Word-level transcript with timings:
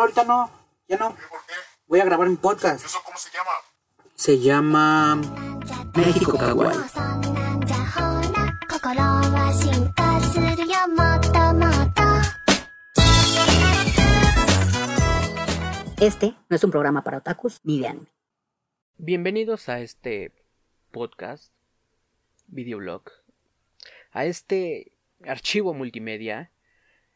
ahorita 0.00 0.24
no. 0.24 0.50
Ya 0.88 0.96
no. 0.96 1.10
¿Por 1.10 1.46
qué? 1.46 1.54
Voy 1.86 2.00
a 2.00 2.04
grabar 2.04 2.28
un 2.28 2.36
podcast. 2.36 2.84
¿Eso 2.84 3.00
cómo 3.04 3.18
se 3.18 3.30
llama? 3.30 3.50
Se 4.14 4.38
llama 4.38 5.16
México 5.94 6.36
Kawaii. 6.36 6.78
Este 16.00 16.34
no 16.48 16.56
es 16.56 16.64
un 16.64 16.70
programa 16.70 17.04
para 17.04 17.18
otakus 17.18 17.60
ni 17.62 17.80
de 17.80 17.88
anime. 17.88 18.06
Bienvenidos 18.96 19.68
a 19.68 19.80
este 19.80 20.32
podcast, 20.90 21.52
videoblog, 22.46 23.02
a 24.12 24.24
este 24.24 24.92
archivo 25.24 25.74
multimedia. 25.74 26.50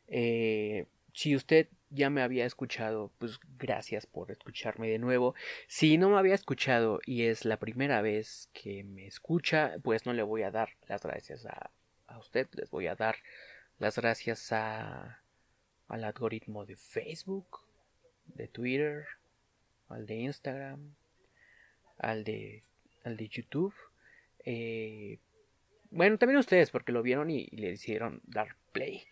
Eh, 0.07 0.87
si 1.15 1.35
usted 1.35 1.69
ya 1.95 2.11
me 2.11 2.23
había 2.23 2.45
escuchado, 2.47 3.13
pues 3.19 3.39
gracias 3.59 4.07
por 4.07 4.31
escucharme 4.31 4.89
de 4.89 4.99
nuevo. 4.99 5.35
Si 5.69 5.97
no 5.99 6.11
me 6.11 6.19
había 6.19 6.35
escuchado 6.35 7.01
y 7.07 7.23
es 7.25 7.45
la 7.45 7.59
primera 7.59 8.03
vez 8.03 8.51
que 8.53 8.85
me 8.85 9.07
escucha, 9.07 9.77
pues 9.83 10.07
no 10.07 10.13
le 10.13 10.23
voy 10.23 10.43
a 10.43 10.51
dar 10.51 10.71
las 10.89 11.03
gracias 11.03 11.47
a, 11.47 11.71
a 12.07 12.19
usted, 12.19 12.49
les 12.53 12.71
voy 12.71 12.87
a 12.87 12.95
dar 12.95 13.17
las 13.79 13.97
gracias 13.97 14.53
a, 14.53 15.23
al 15.89 16.05
algoritmo 16.05 16.65
de 16.67 16.77
Facebook, 16.77 17.61
de 18.27 18.49
Twitter, 18.49 19.07
al 19.89 20.07
de 20.07 20.15
Instagram, 20.17 20.95
al 21.99 22.25
de, 22.25 22.63
al 23.05 23.17
de 23.17 23.29
YouTube. 23.29 23.75
Eh, 24.45 25.19
bueno, 25.91 26.19
también 26.19 26.39
ustedes, 26.39 26.71
porque 26.71 26.93
lo 26.93 27.03
vieron 27.03 27.31
y, 27.31 27.47
y 27.51 27.57
le 27.57 27.73
hicieron 27.73 28.21
dar 28.25 28.57
play. 28.73 29.05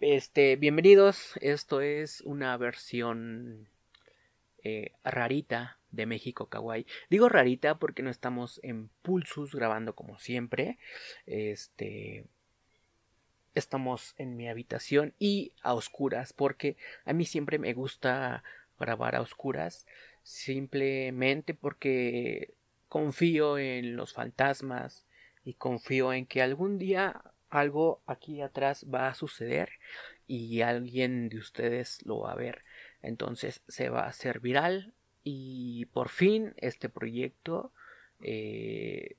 Este, 0.00 0.56
bienvenidos. 0.56 1.32
Esto 1.40 1.80
es 1.80 2.20
una 2.22 2.56
versión 2.56 3.68
eh, 4.62 4.92
rarita 5.04 5.78
de 5.90 6.06
México 6.06 6.46
Kawaii. 6.46 6.86
Digo 7.10 7.28
rarita 7.28 7.78
porque 7.78 8.02
no 8.02 8.10
estamos 8.10 8.60
en 8.62 8.90
Pulsus 9.02 9.54
grabando 9.54 9.94
como 9.94 10.18
siempre. 10.18 10.78
Este. 11.26 12.26
Estamos 13.54 14.14
en 14.18 14.36
mi 14.36 14.48
habitación 14.48 15.14
y 15.18 15.52
a 15.62 15.74
oscuras 15.74 16.32
porque 16.32 16.76
a 17.04 17.12
mí 17.12 17.26
siempre 17.26 17.58
me 17.58 17.74
gusta 17.74 18.44
grabar 18.78 19.14
a 19.14 19.20
oscuras 19.20 19.86
simplemente 20.22 21.52
porque 21.54 22.54
confío 22.88 23.58
en 23.58 23.96
los 23.96 24.14
fantasmas 24.14 25.06
y 25.44 25.54
confío 25.54 26.12
en 26.12 26.24
que 26.24 26.40
algún 26.40 26.78
día 26.78 27.31
algo 27.52 28.00
aquí 28.06 28.40
atrás 28.40 28.86
va 28.92 29.08
a 29.08 29.14
suceder 29.14 29.72
y 30.26 30.62
alguien 30.62 31.28
de 31.28 31.36
ustedes 31.36 32.04
lo 32.06 32.20
va 32.20 32.32
a 32.32 32.36
ver. 32.36 32.64
Entonces 33.02 33.62
se 33.68 33.90
va 33.90 34.04
a 34.04 34.08
hacer 34.08 34.40
viral 34.40 34.94
y 35.22 35.84
por 35.86 36.08
fin 36.08 36.54
este 36.56 36.88
proyecto 36.88 37.72
eh, 38.22 39.16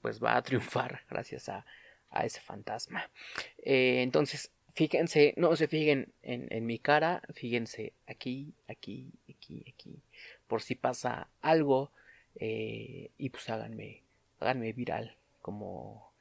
pues 0.00 0.22
va 0.22 0.36
a 0.36 0.42
triunfar 0.42 1.02
gracias 1.10 1.50
a, 1.50 1.66
a 2.10 2.24
ese 2.24 2.40
fantasma. 2.40 3.10
Eh, 3.58 4.02
entonces 4.02 4.50
fíjense 4.74 5.34
no 5.36 5.54
se 5.54 5.68
fijen 5.68 6.14
en, 6.22 6.48
en 6.50 6.64
mi 6.66 6.78
cara 6.78 7.22
fíjense 7.34 7.92
aquí 8.06 8.54
aquí 8.66 9.12
aquí 9.28 9.64
aquí 9.68 10.02
por 10.48 10.62
si 10.62 10.74
pasa 10.74 11.28
algo 11.42 11.92
eh, 12.36 13.10
y 13.16 13.28
pues 13.30 13.48
háganme 13.50 14.02
háganme 14.40 14.72
viral 14.72 15.16
como 15.40 16.13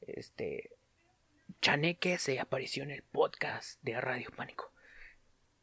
este 0.00 0.70
Chaneque 1.60 2.18
se 2.18 2.38
apareció 2.40 2.82
en 2.82 2.90
el 2.90 3.02
podcast 3.02 3.82
de 3.82 4.00
Radio 4.00 4.30
Pánico. 4.36 4.72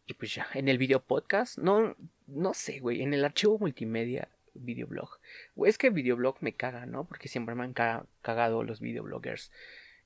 Y 0.06 0.16
pues 0.16 0.34
ya 0.36 0.48
en 0.54 0.68
el 0.68 0.78
video 0.78 1.02
podcast 1.02 1.58
no 1.58 1.96
no 2.28 2.54
sé 2.54 2.80
güey 2.80 3.02
en 3.02 3.14
el 3.14 3.24
archivo 3.26 3.58
multimedia 3.60 4.30
videoblog. 4.54 5.20
Güey 5.56 5.70
es 5.70 5.78
que 5.78 5.90
videoblog 5.90 6.38
me 6.42 6.54
caga 6.54 6.86
no 6.86 7.06
porque 7.06 7.28
siempre 7.28 7.56
me 7.56 7.64
han 7.64 7.74
ca- 7.74 8.06
cagado 8.22 8.64
los 8.64 8.80
videobloggers. 8.82 9.52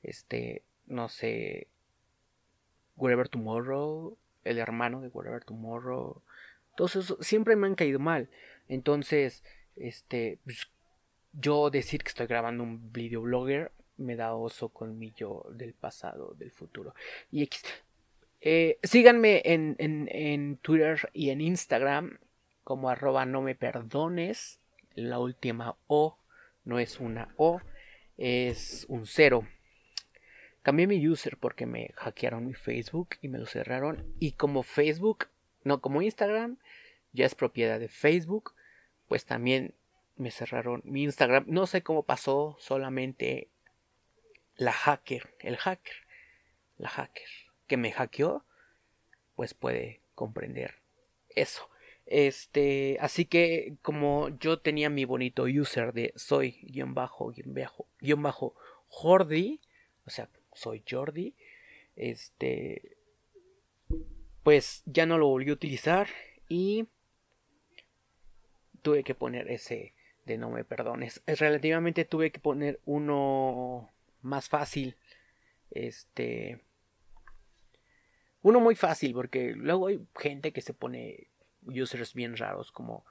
Este 0.04 0.64
no 0.86 1.10
sé 1.10 1.68
Wherever 2.96 3.30
Tomorrow 3.30 4.18
el 4.44 4.60
hermano 4.60 5.02
de 5.02 5.10
Wherever 5.10 5.44
Tomorrow. 5.44 6.22
Esos 6.78 7.18
siempre 7.22 7.56
me 7.56 7.68
han 7.68 7.76
caído 7.76 8.00
mal. 8.00 8.30
Entonces 8.68 9.44
este 9.76 10.40
pues, 10.44 10.68
yo 11.34 11.70
decir 11.70 12.04
que 12.04 12.10
estoy 12.10 12.28
grabando 12.28 12.64
un 12.64 12.92
videoblogger 12.94 13.72
me 13.98 14.16
da 14.16 14.34
oso 14.34 14.70
con 14.70 14.98
mi 14.98 15.12
yo 15.12 15.46
del 15.52 15.74
pasado, 15.74 16.34
del 16.38 16.52
futuro. 16.52 16.94
Y 17.32 17.44
X. 17.44 17.64
Eh, 18.42 18.80
síganme 18.84 19.42
en, 19.46 19.76
en, 19.80 20.08
en 20.12 20.58
Twitter 20.58 21.10
y 21.14 21.32
en 21.32 21.42
Instagram 21.42 22.20
como 22.64 22.90
arroba 22.90 23.26
no 23.26 23.42
me 23.42 23.56
perdones. 23.56 24.60
La 24.94 25.20
última 25.20 25.78
O 25.88 26.18
no 26.66 26.80
es 26.80 27.00
una 27.00 27.34
O, 27.38 27.62
es 28.18 28.86
un 28.90 29.06
cero. 29.06 29.48
Cambié 30.64 30.86
mi 30.86 31.08
user 31.08 31.38
porque 31.38 31.66
me 31.66 31.92
hackearon 31.96 32.46
mi 32.46 32.54
Facebook 32.54 33.10
y 33.22 33.30
me 33.30 33.38
lo 33.38 33.46
cerraron. 33.46 34.04
Y 34.20 34.34
como 34.34 34.64
Facebook, 34.64 35.28
no 35.64 35.80
como 35.80 36.02
Instagram, 36.02 36.58
ya 37.14 37.26
es 37.26 37.36
propiedad 37.36 37.80
de 37.80 37.88
Facebook, 37.88 38.54
pues 39.08 39.26
también 39.26 39.74
me 40.18 40.30
cerraron 40.30 40.82
mi 40.84 41.04
Instagram. 41.04 41.46
No 41.48 41.68
sé 41.68 41.84
cómo 41.84 42.04
pasó, 42.04 42.58
solamente 42.60 43.48
la 44.58 44.74
hacker, 44.74 45.36
el 45.40 45.58
hacker, 45.58 45.96
la 46.78 46.90
hacker 46.90 47.30
que 47.68 47.78
me 47.78 47.92
hackeó, 47.92 48.44
pues 49.36 49.54
puede 49.54 50.02
comprender 50.16 50.76
eso. 51.30 51.70
Este, 52.06 52.98
así 53.02 53.26
que 53.26 53.76
como 53.82 54.30
yo 54.40 54.60
tenía 54.60 54.90
mi 54.90 55.06
bonito 55.06 55.44
user 55.44 55.94
de 55.94 56.14
soy 56.16 56.60
guion 56.64 56.94
bajo 56.94 57.32
guion 57.32 57.54
bajo 57.54 57.88
guion 58.00 58.24
bajo 58.24 58.56
Jordi, 58.88 59.60
o 60.06 60.10
sea, 60.10 60.30
soy 60.54 60.84
Jordi, 60.90 61.36
este, 61.98 62.98
pues 64.44 64.84
ya 64.86 65.06
no 65.06 65.18
lo 65.18 65.28
volví 65.28 65.50
a 65.50 65.54
utilizar 65.54 66.08
y 66.48 66.88
tuve 68.82 69.04
que 69.04 69.14
poner 69.14 69.52
ese 69.52 69.94
de 70.26 70.38
no 70.38 70.50
me 70.50 70.64
perdones. 70.64 71.22
Relativamente 71.26 72.06
tuve 72.06 72.32
que 72.32 72.40
poner 72.40 72.80
uno 72.86 73.92
más 74.22 74.50
fácil. 74.50 74.96
Este. 75.72 76.62
Uno 78.42 78.60
muy 78.60 78.76
fácil, 78.76 79.14
porque 79.14 79.54
luego 79.56 79.88
hay 79.88 80.00
gente 80.16 80.54
que 80.54 80.62
se 80.62 80.74
pone 80.74 81.28
users 81.66 82.14
bien 82.14 82.38
raros 82.38 82.72
como 82.72 83.06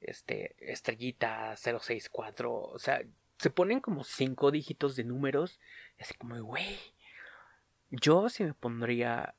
este 0.00 0.56
estrellita 0.58 1.54
064, 1.56 2.52
o 2.52 2.78
sea, 2.78 3.02
se 3.38 3.50
ponen 3.50 3.80
como 3.80 4.04
cinco 4.04 4.50
dígitos 4.50 4.96
de 4.96 5.04
números, 5.04 5.60
así 5.98 6.14
como, 6.14 6.40
güey, 6.42 6.78
yo 7.90 8.28
sí 8.28 8.44
me 8.44 8.54
pondría 8.54 9.34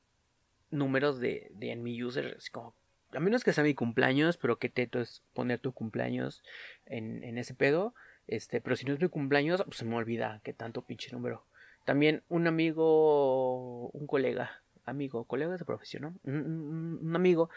números 0.70 1.20
de, 1.20 1.50
de 1.54 1.72
en 1.72 1.82
mi 1.82 2.02
user, 2.02 2.36
así 2.38 2.50
como, 2.50 2.74
a 3.12 3.20
menos 3.20 3.44
que 3.44 3.52
sea 3.52 3.64
mi 3.64 3.74
cumpleaños, 3.74 4.36
pero 4.36 4.58
que 4.58 4.68
teto 4.68 5.00
es 5.00 5.22
poner 5.34 5.58
tu 5.58 5.72
cumpleaños 5.72 6.42
en, 6.86 7.22
en 7.24 7.38
ese 7.38 7.54
pedo, 7.54 7.94
este, 8.26 8.60
pero 8.60 8.76
si 8.76 8.84
no 8.86 8.94
es 8.94 9.00
mi 9.00 9.08
cumpleaños, 9.08 9.62
pues 9.64 9.78
se 9.78 9.84
me 9.84 9.96
olvida 9.96 10.40
que 10.44 10.52
tanto 10.52 10.82
pinche 10.82 11.10
número. 11.12 11.44
También 11.84 12.22
un 12.28 12.46
amigo, 12.46 13.88
un 13.88 14.06
colega, 14.06 14.62
amigo, 14.84 15.24
colega 15.24 15.56
de 15.56 15.64
profesión, 15.64 16.02
¿no? 16.02 16.14
Un, 16.24 17.12
amigo 17.14 17.50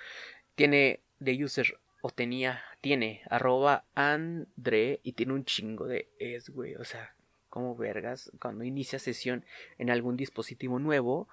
tiene 0.56 1.02
de 1.20 1.44
user 1.44 1.78
o 2.02 2.10
tenía, 2.10 2.64
tiene 2.82 3.22
arroba 3.30 3.86
Andre 3.94 5.00
y 5.04 5.14
tiene 5.14 5.34
un 5.34 5.46
chingo 5.46 5.86
de 5.86 6.10
es, 6.20 6.50
güey. 6.50 6.76
O 6.76 6.84
sea, 6.84 7.14
como 7.50 7.76
vergas, 7.76 8.32
cuando 8.40 8.64
inicia 8.64 9.00
sesión 9.00 9.46
en 9.78 9.90
algún 9.90 10.18
dispositivo 10.18 10.80
nuevo, 10.80 11.28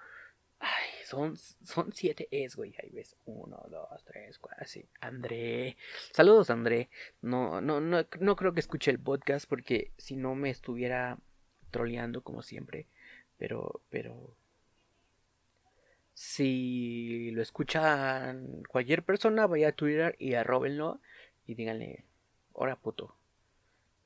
ay, 0.61 0.89
son, 1.13 1.37
son 1.37 1.93
siete 1.93 2.27
es, 2.31 2.57
güey. 2.57 2.75
Ahí 2.83 2.89
ves, 2.91 3.17
uno, 3.27 3.63
dos, 3.69 4.03
tres, 4.05 4.39
cuatro, 4.39 4.63
así. 4.63 4.89
André, 5.01 5.77
saludos, 6.11 6.49
André. 6.49 6.89
No, 7.21 7.61
no, 7.61 7.81
no, 7.83 8.07
no 8.21 8.37
creo 8.37 8.55
que 8.55 8.61
escuche 8.61 8.91
el 8.91 8.99
podcast 8.99 9.47
porque 9.47 9.93
si 9.99 10.17
no 10.17 10.35
me 10.35 10.49
estuviera 10.49 11.19
troleando 11.71 12.23
como 12.23 12.43
siempre. 12.43 12.87
Pero, 13.37 13.83
pero. 13.91 14.35
Si 16.15 17.31
lo 17.33 17.43
escuchan 17.43 18.63
cualquier 18.69 19.03
persona, 19.03 19.47
vaya 19.47 19.69
a 19.69 19.73
Twitter 19.73 20.17
y 20.19 20.35
arróbenlo 20.35 21.01
y 21.47 21.55
díganle, 21.55 22.05
hora 22.55 22.77
puto. 22.77 23.17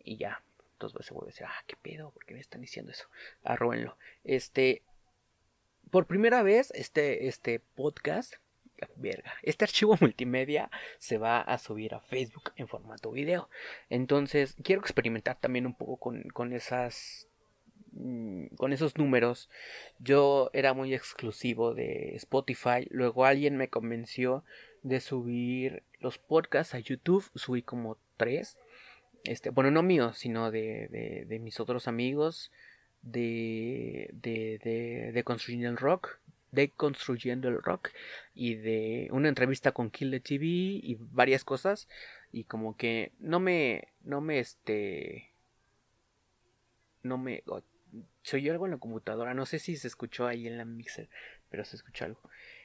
Y 0.03 0.17
ya. 0.17 0.43
Entonces 0.73 1.07
se 1.07 1.15
vuelve 1.15 1.29
a 1.29 1.33
decir, 1.33 1.47
ah, 1.49 1.65
qué 1.69 1.77
pedo, 1.77 2.11
¿por 2.11 2.25
qué 2.25 2.35
me 2.35 2.41
están 2.41 2.63
diciendo 2.63 2.91
eso? 2.91 3.07
Arróbenlo. 3.45 3.97
Este. 4.25 4.83
Por 5.91 6.07
primera 6.07 6.43
vez, 6.43 6.73
este, 6.75 7.29
este 7.29 7.61
podcast 7.75 8.35
este 9.43 9.65
archivo 9.65 9.97
multimedia 10.01 10.71
se 10.99 11.19
va 11.19 11.41
a 11.41 11.59
subir 11.59 11.95
a 11.95 12.01
Facebook 12.01 12.53
en 12.57 12.69
formato 12.69 13.11
video. 13.11 13.49
Entonces, 13.91 14.57
quiero 14.63 14.83
experimentar 14.83 15.39
también 15.39 15.67
un 15.67 15.75
poco 15.75 15.97
con, 15.97 16.23
con 16.25 16.53
esas 16.53 17.29
mm, 17.93 18.49
con 18.57 18.73
esos 18.73 18.97
números. 18.97 19.49
Yo 19.99 20.51
era 20.53 20.75
muy 20.75 20.95
exclusivo 20.95 21.75
de 21.75 22.15
Spotify, 22.17 22.87
luego 22.91 23.25
alguien 23.25 23.57
me 23.57 23.69
convenció 23.69 24.45
de 24.83 25.01
subir 25.01 25.83
los 26.01 26.19
podcasts 26.19 26.75
a 26.75 26.79
YouTube. 26.79 27.25
Subí 27.35 27.63
como 27.63 27.99
tres. 28.17 28.59
Este, 29.25 29.51
bueno, 29.51 29.71
no 29.71 29.83
míos, 29.83 30.19
sino 30.19 30.51
de, 30.51 31.25
de 31.27 31.39
mis 31.41 31.59
otros 31.59 31.89
amigos 31.89 32.53
de, 33.07 34.11
de, 34.13 34.61
de, 34.63 35.13
de 35.13 35.25
Construyendo 35.25 35.71
el 35.71 35.77
Rock, 35.77 36.19
de 36.51 36.71
Construyendo 36.71 37.49
el 37.49 37.63
Rock 37.63 37.91
y 38.35 38.55
de 38.55 39.09
una 39.13 39.29
entrevista 39.29 39.73
con 39.73 39.91
Kill 39.91 40.11
the 40.11 40.21
TV 40.21 40.45
y 40.47 40.97
varias 40.99 41.45
cosas 41.45 41.89
y 42.33 42.45
como 42.45 42.77
que 42.77 43.13
no 43.19 43.41
me, 43.41 43.89
no 44.03 44.21
me, 44.21 44.41
este, 44.41 45.31
no 47.03 47.17
me, 47.17 47.43
oh, 47.47 47.63
se 48.23 48.37
oyó 48.37 48.53
algo 48.53 48.67
en 48.67 48.73
la 48.73 48.79
computadora, 48.79 49.35
no 49.35 49.47
sé 49.47 49.59
si 49.59 49.77
se 49.77 49.87
escuchó 49.87 50.27
ahí 50.27 50.47
en 50.47 50.59
la 50.59 50.65
mixer, 50.65 51.09
pero 51.49 51.65
se 51.65 51.77
escuchó 51.77 52.05
algo. 52.05 52.21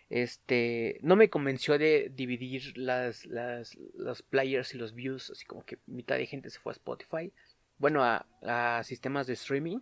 Este, 0.09 0.99
no 1.03 1.15
me 1.15 1.29
convenció 1.29 1.77
de 1.77 2.11
dividir 2.13 2.77
las, 2.77 3.25
las, 3.27 3.77
los 3.95 4.23
players 4.23 4.73
y 4.73 4.77
los 4.77 4.94
views, 4.94 5.29
así 5.29 5.45
como 5.45 5.63
que 5.63 5.77
mitad 5.85 6.17
de 6.17 6.25
gente 6.25 6.49
se 6.49 6.59
fue 6.59 6.71
a 6.71 6.73
Spotify, 6.73 7.31
bueno, 7.77 8.03
a, 8.03 8.25
a 8.41 8.83
sistemas 8.83 9.27
de 9.27 9.33
streaming 9.33 9.79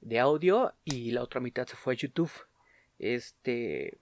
de 0.00 0.18
audio 0.18 0.74
y 0.84 1.10
la 1.10 1.22
otra 1.22 1.40
mitad 1.40 1.66
se 1.66 1.76
fue 1.76 1.94
a 1.94 1.96
YouTube. 1.96 2.32
Este, 2.98 3.98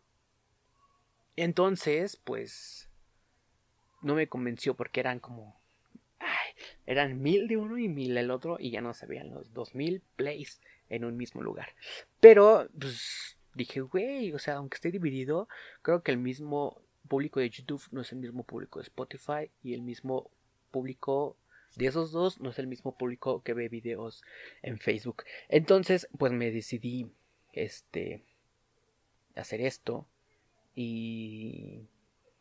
entonces, 1.36 2.16
pues, 2.16 2.88
no 4.02 4.14
me 4.14 4.28
convenció 4.28 4.74
porque 4.74 5.00
eran 5.00 5.20
como, 5.20 5.60
ay, 6.18 6.50
eran 6.86 7.20
mil 7.20 7.48
de 7.48 7.56
uno 7.56 7.78
y 7.78 7.88
mil 7.88 8.14
del 8.14 8.30
otro 8.30 8.56
y 8.58 8.70
ya 8.70 8.80
no 8.80 8.94
se 8.94 9.06
veían 9.06 9.32
los 9.32 9.52
dos 9.52 9.74
mil 9.74 10.02
plays 10.16 10.60
en 10.88 11.04
un 11.04 11.16
mismo 11.16 11.42
lugar. 11.42 11.74
Pero, 12.20 12.68
pues, 12.78 13.36
dije, 13.54 13.80
güey, 13.80 14.32
o 14.32 14.38
sea, 14.38 14.54
aunque 14.54 14.76
esté 14.76 14.90
dividido, 14.90 15.48
creo 15.82 16.02
que 16.02 16.12
el 16.12 16.18
mismo 16.18 16.82
público 17.08 17.40
de 17.40 17.50
YouTube 17.50 17.82
no 17.92 18.00
es 18.00 18.12
el 18.12 18.18
mismo 18.18 18.44
público 18.44 18.78
de 18.78 18.84
Spotify 18.84 19.50
y 19.62 19.74
el 19.74 19.82
mismo 19.82 20.30
público 20.70 21.36
de 21.76 21.86
esos 21.86 22.10
dos 22.10 22.40
no 22.40 22.50
es 22.50 22.58
el 22.58 22.66
mismo 22.66 22.96
público 22.96 23.42
que 23.42 23.54
ve 23.54 23.68
videos 23.68 24.24
en 24.62 24.78
Facebook. 24.78 25.24
Entonces, 25.48 26.08
pues 26.18 26.32
me 26.32 26.50
decidí 26.50 27.10
este 27.52 28.22
hacer 29.34 29.60
esto 29.60 30.06
y 30.74 31.82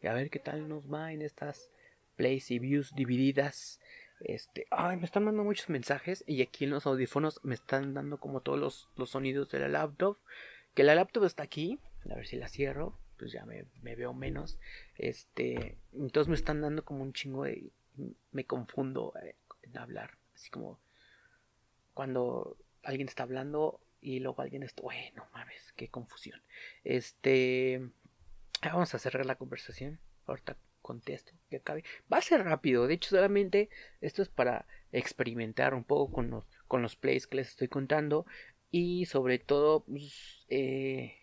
a 0.03 0.13
ver 0.13 0.29
qué 0.29 0.39
tal 0.39 0.67
nos 0.67 0.91
va 0.91 1.11
en 1.11 1.21
estas 1.21 1.69
plays 2.15 2.49
y 2.51 2.59
views 2.59 2.93
divididas. 2.95 3.79
Este, 4.21 4.67
ay, 4.71 4.97
me 4.97 5.05
están 5.05 5.25
mandando 5.25 5.43
muchos 5.43 5.69
mensajes 5.69 6.23
y 6.25 6.41
aquí 6.41 6.63
en 6.63 6.71
los 6.71 6.85
audífonos 6.85 7.41
me 7.43 7.55
están 7.55 7.93
dando 7.93 8.17
como 8.17 8.41
todos 8.41 8.59
los, 8.59 8.89
los 8.95 9.09
sonidos 9.09 9.51
de 9.51 9.59
la 9.59 9.67
laptop. 9.67 10.17
Que 10.73 10.83
la 10.83 10.95
laptop 10.95 11.25
está 11.25 11.43
aquí, 11.43 11.79
a 12.09 12.15
ver 12.15 12.27
si 12.27 12.37
la 12.37 12.47
cierro, 12.47 12.97
pues 13.17 13.31
ya 13.31 13.45
me, 13.45 13.65
me 13.81 13.95
veo 13.95 14.13
menos. 14.13 14.57
Este, 14.97 15.77
entonces 15.93 16.29
me 16.29 16.35
están 16.35 16.61
dando 16.61 16.85
como 16.85 17.03
un 17.03 17.13
chingo 17.13 17.43
de 17.43 17.71
me 18.31 18.45
confundo 18.45 19.13
eh, 19.21 19.35
en 19.63 19.77
hablar. 19.77 20.17
Así 20.33 20.49
como 20.49 20.79
cuando 21.93 22.57
alguien 22.83 23.07
está 23.07 23.23
hablando 23.23 23.79
y 24.01 24.19
luego 24.19 24.41
alguien 24.41 24.63
está. 24.63 24.81
Bueno, 24.81 25.27
mames, 25.33 25.73
qué 25.75 25.89
confusión. 25.89 26.41
Este. 26.83 27.89
Vamos 28.63 28.93
a 28.95 28.99
cerrar 28.99 29.25
la 29.25 29.35
conversación. 29.35 29.99
Ahorita 30.25 30.57
contesto 30.85 31.33
que 31.49 31.57
acabe. 31.57 31.83
Va 32.11 32.19
a 32.19 32.21
ser 32.21 32.43
rápido. 32.43 32.85
De 32.85 32.93
hecho, 32.93 33.09
solamente 33.09 33.69
esto 34.01 34.21
es 34.21 34.29
para 34.29 34.67
experimentar 34.91 35.73
un 35.73 35.83
poco 35.83 36.13
con 36.13 36.29
los, 36.29 36.47
con 36.67 36.83
los 36.83 36.95
plays 36.95 37.25
que 37.25 37.37
les 37.37 37.49
estoy 37.49 37.67
contando. 37.67 38.27
Y 38.69 39.05
sobre 39.07 39.39
todo, 39.39 39.83
pues, 39.85 40.45
eh... 40.49 41.17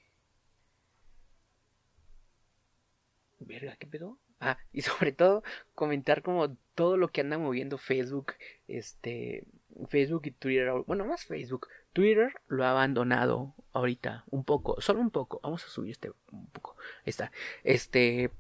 Verga, 3.39 3.77
¿qué 3.77 3.87
pedo? 3.87 4.19
Ah, 4.45 4.59
y 4.73 4.83
sobre 4.83 5.13
todo 5.13 5.45
comentar 5.75 6.23
como 6.23 6.57
todo 6.75 6.97
lo 6.97 7.09
que 7.09 7.21
anda 7.21 7.39
moviendo 7.39 7.79
Facebook, 7.79 8.33
este, 8.67 9.45
Facebook 9.89 10.23
y 10.25 10.33
Twitter, 10.33 10.73
bueno, 10.85 11.05
más 11.05 11.25
Facebook, 11.25 11.69
Twitter 11.93 12.35
lo 12.49 12.65
ha 12.65 12.71
abandonado 12.71 13.55
ahorita 13.73 14.25
un 14.31 14.43
poco, 14.43 14.81
solo 14.81 15.01
un 15.01 15.13
poco, 15.13 15.39
vamos 15.45 15.65
a 15.65 15.69
subir 15.69 15.93
este 15.93 16.11
un 16.33 16.47
poco, 16.49 16.77
ahí 17.05 17.11
está, 17.11 17.31
este, 17.63 18.31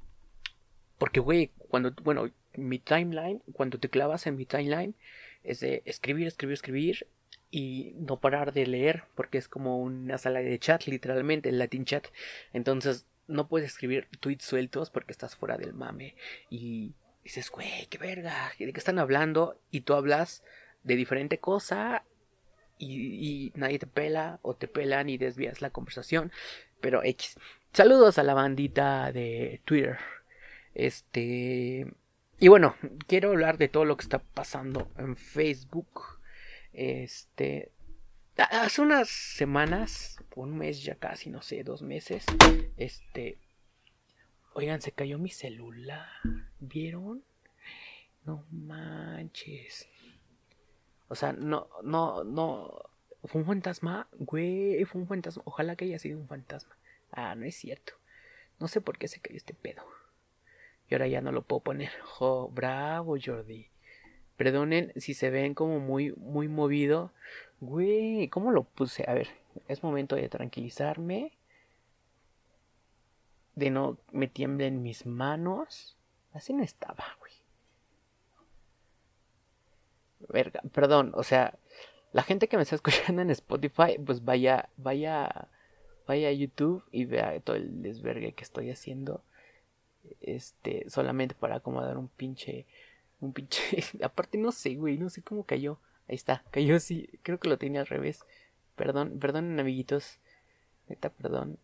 porque 0.99 1.21
güey, 1.21 1.53
cuando, 1.69 1.93
bueno, 2.03 2.29
mi 2.57 2.81
timeline, 2.81 3.41
cuando 3.53 3.79
te 3.79 3.89
clavas 3.89 4.27
en 4.27 4.35
mi 4.35 4.45
timeline, 4.45 4.97
es 5.45 5.61
de 5.61 5.83
escribir, 5.85 6.27
escribir, 6.27 6.55
escribir 6.55 7.07
y 7.53 7.95
no 7.97 8.19
parar 8.19 8.53
de 8.53 8.67
leer, 8.67 9.05
porque 9.15 9.39
es 9.39 9.47
como 9.47 9.79
una 9.79 10.19
sala 10.19 10.41
de 10.41 10.59
chat, 10.59 10.85
literalmente, 10.87 11.51
el 11.51 11.59
Latin 11.61 11.85
chat, 11.85 12.09
entonces 12.53 13.07
no 13.27 13.49
puedes 13.49 13.71
escribir 13.71 14.09
tweets 14.21 14.45
sueltos 14.45 14.91
porque 14.91 15.13
estás 15.13 15.37
fuera 15.37 15.57
del 15.57 15.75
mame 15.75 16.15
y 16.51 16.95
dices, 17.25 17.51
güey, 17.51 17.87
qué 17.89 17.99
verga, 17.99 18.53
¿de 18.59 18.73
qué 18.73 18.79
están 18.79 18.99
hablando? 18.99 19.59
Y 19.71 19.83
tú 19.83 19.95
hablas 19.95 20.43
de 20.83 20.97
diferente 20.97 21.39
cosa 21.39 22.05
y, 22.79 22.97
y, 22.97 23.53
nadie 23.55 23.79
te 23.79 23.87
pela 23.87 24.41
o 24.43 24.55
te 24.55 24.67
pelan 24.67 25.09
y 25.09 25.19
desvías 25.19 25.61
la 25.61 25.71
conversación, 25.71 26.33
pero 26.81 27.05
X. 27.05 27.37
Saludos 27.73 28.19
a 28.19 28.23
la 28.23 28.35
bandita 28.35 29.13
de 29.13 29.61
Twitter. 29.65 29.99
Este... 30.75 31.87
Y 32.39 32.49
bueno, 32.49 32.75
quiero 33.07 33.31
hablar 33.31 33.57
de 33.57 33.69
todo 33.69 33.85
lo 33.85 33.97
que 33.97 34.03
está 34.03 34.19
pasando 34.19 34.91
en 34.99 35.17
Facebook. 35.17 36.19
Este, 36.73 37.71
Hace 38.37 38.81
unas 38.81 39.09
semanas, 39.09 40.17
un 40.37 40.57
mes 40.57 40.83
ya 40.83 40.95
casi, 40.95 41.31
no 41.31 41.43
sé, 41.43 41.65
dos 41.65 41.83
meses, 41.83 42.25
este... 42.77 43.39
Oigan, 44.55 44.83
se 44.83 44.93
cayó 44.93 45.19
mi 45.19 45.31
celular. 45.31 46.09
¿Vieron? 46.61 47.25
No 48.25 48.45
manches. 48.51 49.89
O 51.09 51.15
sea, 51.15 51.33
no, 51.33 51.69
no, 51.83 52.23
no. 52.25 52.91
¿Fue 53.25 53.41
un 53.41 53.47
fantasma? 53.47 54.09
Güey, 54.13 54.85
fue 54.85 55.01
un 55.01 55.07
fantasma. 55.07 55.43
Ojalá 55.47 55.75
que 55.77 55.87
haya 55.87 55.99
sido 55.99 56.19
un 56.19 56.29
fantasma. 56.29 56.77
Ah, 57.11 57.35
no 57.35 57.47
es 57.47 57.55
cierto. 57.55 57.95
No 58.61 58.69
sé 58.69 58.81
por 58.81 58.99
qué 58.99 59.09
se 59.09 59.21
cayó 59.21 59.37
este 59.37 59.55
pedo. 59.55 59.83
Y 60.89 60.95
ahora 60.95 61.09
ya 61.09 61.21
no 61.21 61.33
lo 61.33 61.43
puedo 61.43 61.61
poner. 61.61 61.91
Jo, 62.05 62.49
bravo, 62.49 63.17
Jordi. 63.23 63.69
Perdonen 64.37 64.93
si 64.97 65.15
se 65.15 65.31
ven 65.31 65.55
como 65.55 65.81
muy, 65.81 66.13
muy 66.17 66.49
movido. 66.49 67.13
Güey, 67.63 68.27
¿cómo 68.29 68.51
lo 68.51 68.65
puse? 68.65 69.05
A 69.07 69.15
ver, 69.15 69.29
es 69.69 69.85
momento 69.85 70.17
de 70.17 70.29
tranquilizarme. 70.29 71.31
De 73.55 73.71
no 73.71 73.99
me 74.11 74.27
tiemblen 74.27 74.83
mis 74.83 75.07
manos. 75.07 75.97
Así 76.33 76.53
no 76.53 76.65
estaba, 76.65 77.05
güey. 77.21 77.33
Verga, 80.29 80.61
perdón, 80.73 81.13
o 81.15 81.23
sea, 81.23 81.57
la 82.13 82.25
gente 82.25 82.49
que 82.49 82.57
me 82.57 82.65
está 82.65 82.75
escuchando 82.83 83.23
en 83.23 83.31
Spotify, 83.31 83.97
pues 84.05 84.25
vaya, 84.25 84.69
vaya, 84.77 85.49
vaya 86.09 86.29
a 86.31 86.33
YouTube 86.33 86.83
y 86.91 87.05
vea 87.05 87.39
todo 87.39 87.55
el 87.55 87.81
desvergue 87.81 88.33
que 88.33 88.43
estoy 88.43 88.71
haciendo. 88.71 89.23
Este, 90.21 90.91
solamente 90.91 91.37
para 91.37 91.57
acomodar 91.57 91.97
un 91.97 92.09
pinche, 92.09 92.67
un 93.21 93.33
pinche, 93.33 93.85
aparte 94.03 94.37
no 94.37 94.51
sé, 94.51 94.75
güey, 94.75 94.99
no 94.99 95.09
sé 95.11 95.23
cómo 95.23 95.45
cayó. 95.45 95.79
Ahí 96.09 96.17
está, 96.17 96.45
cayó 96.51 96.77
así. 96.77 97.09
Creo 97.23 97.39
que 97.39 97.49
lo 97.49 97.59
tenía 97.59 97.81
al 97.81 97.87
revés. 97.87 98.25
Perdón, 98.77 99.19
perdonen 99.19 99.59
amiguitos. 99.59 100.19
Neta, 100.89 101.11
perdón. 101.11 101.59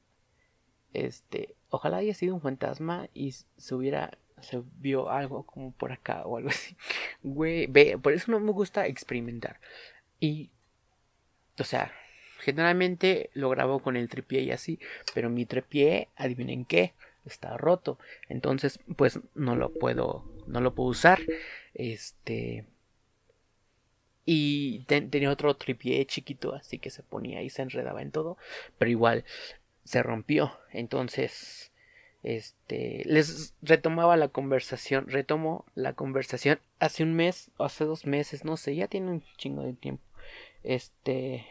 Este, 0.92 1.54
ojalá 1.70 1.98
haya 1.98 2.14
sido 2.14 2.34
un 2.34 2.40
fantasma 2.40 3.08
y 3.12 3.32
se 3.32 3.74
hubiera, 3.74 4.16
se 4.40 4.62
vio 4.78 5.10
algo 5.10 5.44
como 5.44 5.72
por 5.72 5.92
acá 5.92 6.22
o 6.24 6.36
algo 6.36 6.50
así. 6.50 6.76
Güey, 7.22 7.66
ve, 7.66 7.98
por 7.98 8.12
eso 8.12 8.30
no 8.30 8.40
me 8.40 8.52
gusta 8.52 8.86
experimentar. 8.86 9.60
Y, 10.20 10.50
o 11.58 11.64
sea, 11.64 11.92
generalmente 12.40 13.30
lo 13.34 13.50
grabo 13.50 13.80
con 13.80 13.96
el 13.96 14.08
tripié 14.08 14.42
y 14.42 14.50
así, 14.50 14.78
pero 15.14 15.28
mi 15.28 15.44
tripié, 15.44 16.08
adivinen 16.16 16.64
qué, 16.64 16.94
está 17.26 17.56
roto. 17.56 17.98
Entonces, 18.28 18.80
pues 18.96 19.20
no 19.34 19.56
lo 19.56 19.72
puedo, 19.72 20.24
no 20.46 20.60
lo 20.60 20.74
puedo 20.74 20.90
usar. 20.90 21.20
Este, 21.74 22.64
y 24.30 24.80
tenía 24.80 25.30
otro 25.30 25.56
tripié 25.56 26.04
chiquito, 26.04 26.54
así 26.54 26.78
que 26.78 26.90
se 26.90 27.02
ponía 27.02 27.40
y 27.40 27.48
se 27.48 27.62
enredaba 27.62 28.02
en 28.02 28.10
todo. 28.10 28.36
Pero 28.76 28.90
igual 28.90 29.24
se 29.84 30.02
rompió. 30.02 30.52
Entonces, 30.70 31.72
este, 32.22 33.04
les 33.06 33.54
retomaba 33.62 34.18
la 34.18 34.28
conversación. 34.28 35.06
Retomo 35.06 35.64
la 35.74 35.94
conversación 35.94 36.60
hace 36.78 37.04
un 37.04 37.14
mes, 37.14 37.50
o 37.56 37.64
hace 37.64 37.86
dos 37.86 38.04
meses, 38.04 38.44
no 38.44 38.58
sé, 38.58 38.76
ya 38.76 38.86
tiene 38.86 39.10
un 39.12 39.24
chingo 39.38 39.62
de 39.62 39.72
tiempo. 39.72 40.04
Este, 40.62 41.46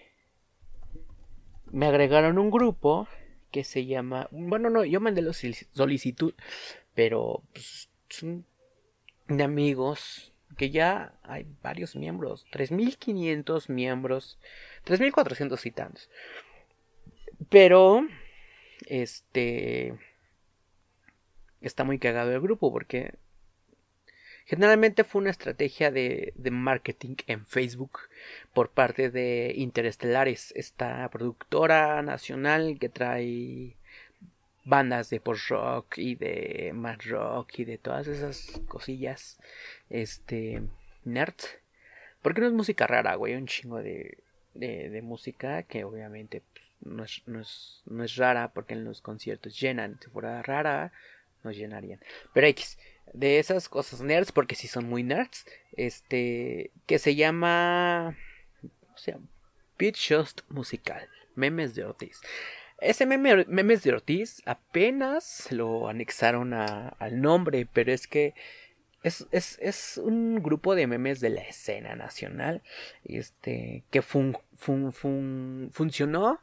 me 1.72 1.88
agregaron 1.88 2.38
un 2.38 2.52
grupo 2.52 3.08
que 3.50 3.64
se 3.64 3.88
llama, 3.88 4.28
bueno, 4.30 4.70
no, 4.70 4.86
yo 4.86 5.02
mandé 5.02 5.24
la 5.24 5.34
solicitud, 5.34 6.36
pero 6.94 7.42
pues, 7.54 7.90
son 8.08 8.46
de 9.30 9.44
amigos 9.44 10.32
que 10.58 10.72
ya 10.72 11.14
hay 11.24 11.46
varios 11.62 11.96
miembros, 11.96 12.46
3.500 12.52 13.70
miembros, 13.70 14.40
3.400 14.86 15.66
y. 15.66 16.10
Pero, 17.50 18.06
este, 18.88 19.94
está 21.62 21.84
muy 21.84 22.00
cagado 22.00 22.34
el 22.34 22.42
grupo 22.42 22.72
porque 22.72 23.14
generalmente 24.46 25.04
fue 25.04 25.22
una 25.22 25.30
estrategia 25.30 25.92
de, 25.92 26.34
de 26.36 26.52
marketing 26.52 27.16
en 27.28 27.46
Facebook 27.46 28.00
por 28.54 28.72
parte 28.72 29.12
de 29.12 29.54
Interestelares, 29.56 30.52
esta 30.56 31.08
productora 31.10 32.02
nacional 32.02 32.78
que 32.80 32.90
trae 32.90 33.78
bandas 34.68 35.10
de 35.10 35.22
post 35.22 35.50
rock 35.50 35.98
y 35.98 36.16
de 36.16 36.72
mad 36.74 37.00
rock 37.06 37.60
y 37.60 37.66
de 37.66 37.78
todas 37.78 38.08
esas 38.08 38.62
cosillas 38.68 39.40
este 39.90 40.62
nerds. 41.06 41.58
Porque 42.22 42.42
no 42.42 42.48
es 42.48 42.54
música 42.54 42.86
rara 42.86 43.16
güey 43.16 43.36
un 43.36 43.48
chingo 43.48 43.82
de, 43.82 44.18
de, 44.54 45.02
música 45.02 45.64
que 45.64 45.86
obviamente 45.86 46.44
pues, 46.54 46.66
no, 46.82 47.04
es, 47.06 47.24
no, 47.26 47.40
es, 47.40 47.82
no 47.86 48.04
es 48.04 48.16
rara 48.18 48.52
porque 48.54 48.74
en 48.74 48.84
los 48.84 49.02
conciertos 49.02 49.58
llenan. 49.60 50.00
Si 50.04 50.10
fuera 50.10 50.42
rara 50.42 50.92
nos 51.44 51.56
llenarían. 51.56 52.02
Pero 52.34 52.48
X 52.48 52.78
de 53.14 53.40
esas 53.40 53.70
cosas 53.70 54.02
nerds 54.02 54.34
porque 54.34 54.56
si 54.56 54.68
son 54.68 54.90
muy 54.90 55.02
nerds 55.02 55.46
este 55.78 56.72
que 56.86 57.00
se 57.00 57.16
llama 57.16 58.18
o 58.94 58.98
sea 58.98 59.18
Beat 59.80 59.96
Just 59.96 60.42
musical 60.50 61.08
memes 61.36 61.74
de 61.74 61.86
Otis 61.86 62.20
ese 62.80 63.06
meme, 63.06 63.46
memes 63.48 63.84
de 63.84 63.92
Ortiz 63.92 64.42
apenas 64.46 65.52
lo 65.52 65.88
anexaron 65.88 66.54
al 66.54 67.22
nombre, 67.22 67.68
pero 67.72 67.92
es 67.92 68.08
que 68.08 68.36
es, 69.04 69.28
es, 69.32 69.58
es, 69.62 69.98
un 69.98 70.42
grupo 70.42 70.76
de 70.76 70.88
memes 70.88 71.20
de 71.20 71.30
la 71.30 71.42
escena 71.42 71.96
nacional 71.96 72.62
este, 73.06 73.84
que 73.90 74.02
fun, 74.02 74.38
fun, 74.56 74.92
fun, 74.92 75.70
funcionó 75.72 76.42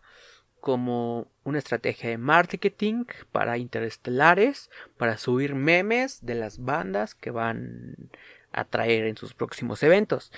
como 0.60 1.28
una 1.42 1.58
estrategia 1.58 2.08
de 2.08 2.16
marketing 2.16 3.04
para 3.32 3.58
interestelares, 3.58 4.70
para 4.96 5.18
subir 5.18 5.54
memes 5.54 6.24
de 6.24 6.36
las 6.36 6.58
bandas 6.58 7.14
que 7.14 7.30
van 7.30 7.96
a 8.50 8.64
traer 8.64 9.04
en 9.04 9.16
sus 9.16 9.34
próximos 9.34 9.82
eventos. 9.82 10.32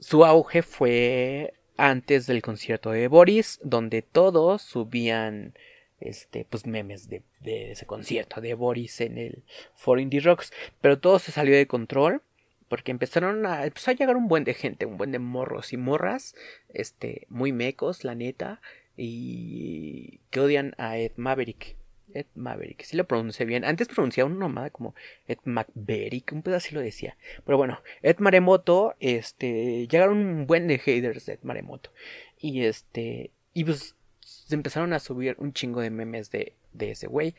Su 0.00 0.24
auge 0.24 0.62
fue 0.62 1.54
antes 1.78 2.26
del 2.26 2.42
concierto 2.42 2.90
de 2.90 3.08
Boris, 3.08 3.58
donde 3.62 4.02
todos 4.02 4.60
subían 4.60 5.54
este 6.00 6.44
pues 6.44 6.66
memes 6.66 7.08
de, 7.08 7.22
ese 7.42 7.86
concierto 7.86 8.40
de 8.40 8.54
Boris 8.54 9.00
en 9.00 9.16
el 9.16 9.42
For 9.74 9.98
Indie 9.98 10.20
Rocks, 10.20 10.52
pero 10.80 10.98
todo 10.98 11.18
se 11.18 11.32
salió 11.32 11.56
de 11.56 11.66
control 11.66 12.22
porque 12.68 12.90
empezaron 12.90 13.46
a 13.46 13.64
empezó 13.64 13.92
a 13.92 13.94
llegar 13.94 14.16
un 14.16 14.28
buen 14.28 14.44
de 14.44 14.54
gente, 14.54 14.84
un 14.84 14.98
buen 14.98 15.12
de 15.12 15.18
morros 15.18 15.72
y 15.72 15.78
morras, 15.78 16.34
este 16.68 17.26
muy 17.30 17.52
mecos, 17.52 18.04
la 18.04 18.14
neta, 18.14 18.60
y 18.96 20.20
que 20.30 20.40
odian 20.40 20.74
a 20.76 20.98
Ed 20.98 21.12
Maverick. 21.16 21.77
Ed 22.18 22.26
Maverick, 22.34 22.82
si 22.82 22.96
lo 22.96 23.06
pronuncié 23.06 23.46
bien. 23.46 23.64
Antes 23.64 23.88
pronunciaba 23.88 24.30
una 24.30 24.40
nomada 24.40 24.70
como 24.70 24.94
Ed 25.26 25.38
McBerick, 25.44 26.32
un 26.32 26.42
pedazo 26.42 26.74
lo 26.74 26.80
decía. 26.80 27.16
Pero 27.44 27.58
bueno, 27.58 27.80
Ed 28.02 28.18
Maremoto, 28.18 28.94
este, 29.00 29.86
llegaron 29.88 30.18
un 30.18 30.46
buen 30.46 30.66
de 30.68 30.78
haters 30.78 31.26
de 31.26 31.34
Ed 31.34 31.40
Maremoto. 31.42 31.92
Y 32.38 32.64
este, 32.64 33.30
y 33.52 33.64
pues 33.64 33.96
se 34.20 34.54
empezaron 34.54 34.92
a 34.92 34.98
subir 34.98 35.36
un 35.38 35.52
chingo 35.52 35.80
de 35.80 35.90
memes 35.90 36.30
de, 36.30 36.54
de 36.72 36.92
ese 36.92 37.06
güey, 37.06 37.34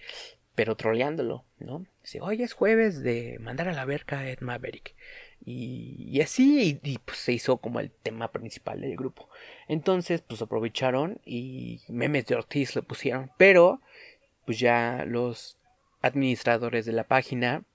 pero 0.55 0.75
troleándolo, 0.75 1.45
¿no? 1.59 1.85
Dice, 2.01 2.19
hoy 2.21 2.43
es 2.43 2.53
jueves 2.53 3.01
de 3.01 3.37
mandar 3.39 3.69
a 3.69 3.73
la 3.73 3.85
verga 3.85 4.19
a 4.19 4.29
Ed 4.29 4.41
Maverick. 4.41 4.93
Y, 5.45 5.95
y 6.09 6.21
así, 6.21 6.79
y, 6.83 6.91
y, 6.91 6.97
pues 6.97 7.17
se 7.17 7.31
hizo 7.31 7.57
como 7.57 7.79
el 7.79 7.91
tema 7.91 8.31
principal 8.31 8.81
del 8.81 8.97
grupo. 8.97 9.29
Entonces, 9.67 10.21
pues 10.21 10.41
aprovecharon 10.41 11.21
y 11.25 11.81
memes 11.87 12.25
de 12.25 12.35
Ortiz 12.35 12.75
lo 12.75 12.83
pusieron, 12.83 13.31
pero 13.37 13.81
pues 14.49 14.57
ya 14.57 15.05
los 15.05 15.59
administradores 16.01 16.83
de 16.87 16.91
la 16.91 17.03
página 17.03 17.65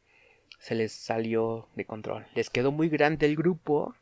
se 0.58 0.74
les 0.74 0.90
salió 0.90 1.68
de 1.76 1.84
control. 1.84 2.26
Les 2.34 2.50
quedó 2.50 2.72
muy 2.72 2.88
grande 2.88 3.26
el 3.26 3.36
grupo. 3.36 3.94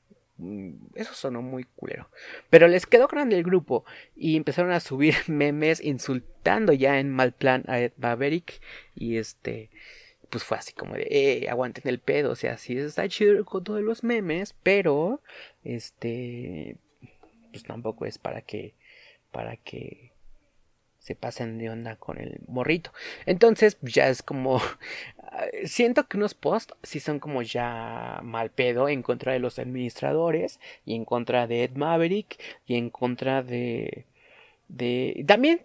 Eso 0.94 1.12
sonó 1.12 1.42
muy 1.42 1.64
culero. 1.64 2.08
Pero 2.48 2.68
les 2.68 2.86
quedó 2.86 3.08
grande 3.08 3.36
el 3.36 3.42
grupo. 3.42 3.84
Y 4.16 4.38
empezaron 4.38 4.72
a 4.72 4.80
subir 4.80 5.16
memes 5.26 5.84
insultando 5.84 6.72
ya 6.72 6.98
en 6.98 7.10
mal 7.10 7.32
plan 7.32 7.62
a 7.68 7.78
Ed 7.78 7.92
Maverick. 7.98 8.62
Y 8.94 9.18
este. 9.18 9.68
Pues 10.30 10.42
fue 10.42 10.56
así 10.56 10.72
como 10.72 10.94
de. 10.94 11.06
Eh, 11.10 11.50
aguanten 11.50 11.86
el 11.86 11.98
pedo. 11.98 12.30
O 12.30 12.36
sea, 12.36 12.56
sí 12.56 12.78
está 12.78 13.06
chido 13.06 13.44
con 13.44 13.64
todos 13.64 13.82
los 13.82 14.02
memes. 14.02 14.54
Pero. 14.62 15.20
Este. 15.62 16.78
Pues 17.50 17.64
tampoco 17.64 18.06
es 18.06 18.16
para 18.16 18.40
que. 18.40 18.72
Para 19.30 19.58
que 19.58 20.11
se 21.02 21.16
pasen 21.16 21.58
de 21.58 21.68
onda 21.68 21.96
con 21.96 22.18
el 22.18 22.40
morrito. 22.46 22.92
Entonces, 23.26 23.76
ya 23.82 24.08
es 24.08 24.22
como. 24.22 24.60
Siento 25.64 26.06
que 26.06 26.16
unos 26.16 26.34
posts 26.34 26.74
sí 26.82 27.00
son 27.00 27.18
como 27.18 27.42
ya 27.42 28.20
mal 28.22 28.50
pedo 28.50 28.88
en 28.88 29.02
contra 29.02 29.32
de 29.32 29.40
los 29.40 29.58
administradores 29.58 30.60
y 30.84 30.94
en 30.94 31.04
contra 31.04 31.46
de 31.46 31.64
Ed 31.64 31.72
Maverick 31.72 32.40
y 32.66 32.76
en 32.76 32.90
contra 32.90 33.42
de. 33.42 34.06
de. 34.68 35.24
También. 35.26 35.62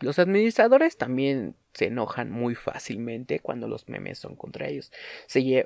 Los 0.00 0.20
administradores 0.20 0.96
también 0.96 1.56
se 1.74 1.86
enojan 1.86 2.30
muy 2.30 2.54
fácilmente 2.54 3.40
cuando 3.40 3.66
los 3.66 3.88
memes 3.88 4.20
son 4.20 4.36
contra 4.36 4.68
ellos. 4.68 4.92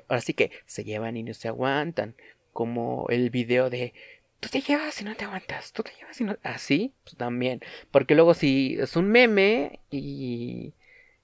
Así 0.07 0.33
que 0.33 0.49
se 0.65 0.83
llevan 0.83 1.17
y 1.17 1.23
no 1.23 1.35
se 1.35 1.47
aguantan. 1.47 2.15
Como 2.51 3.05
el 3.09 3.29
video 3.29 3.69
de 3.69 3.93
tú 4.43 4.49
te 4.49 4.61
llevas 4.61 4.99
y 5.01 5.05
no 5.05 5.15
te 5.15 5.25
aguantas, 5.25 5.71
tú 5.71 5.83
te 5.83 5.91
llevas 5.97 6.19
y 6.19 6.25
no... 6.25 6.37
Así, 6.43 6.93
pues 7.03 7.15
también. 7.15 7.61
Porque 7.91 8.13
luego 8.13 8.33
si 8.33 8.75
es 8.79 8.95
un 8.95 9.09
meme 9.09 9.79
y... 9.89 10.73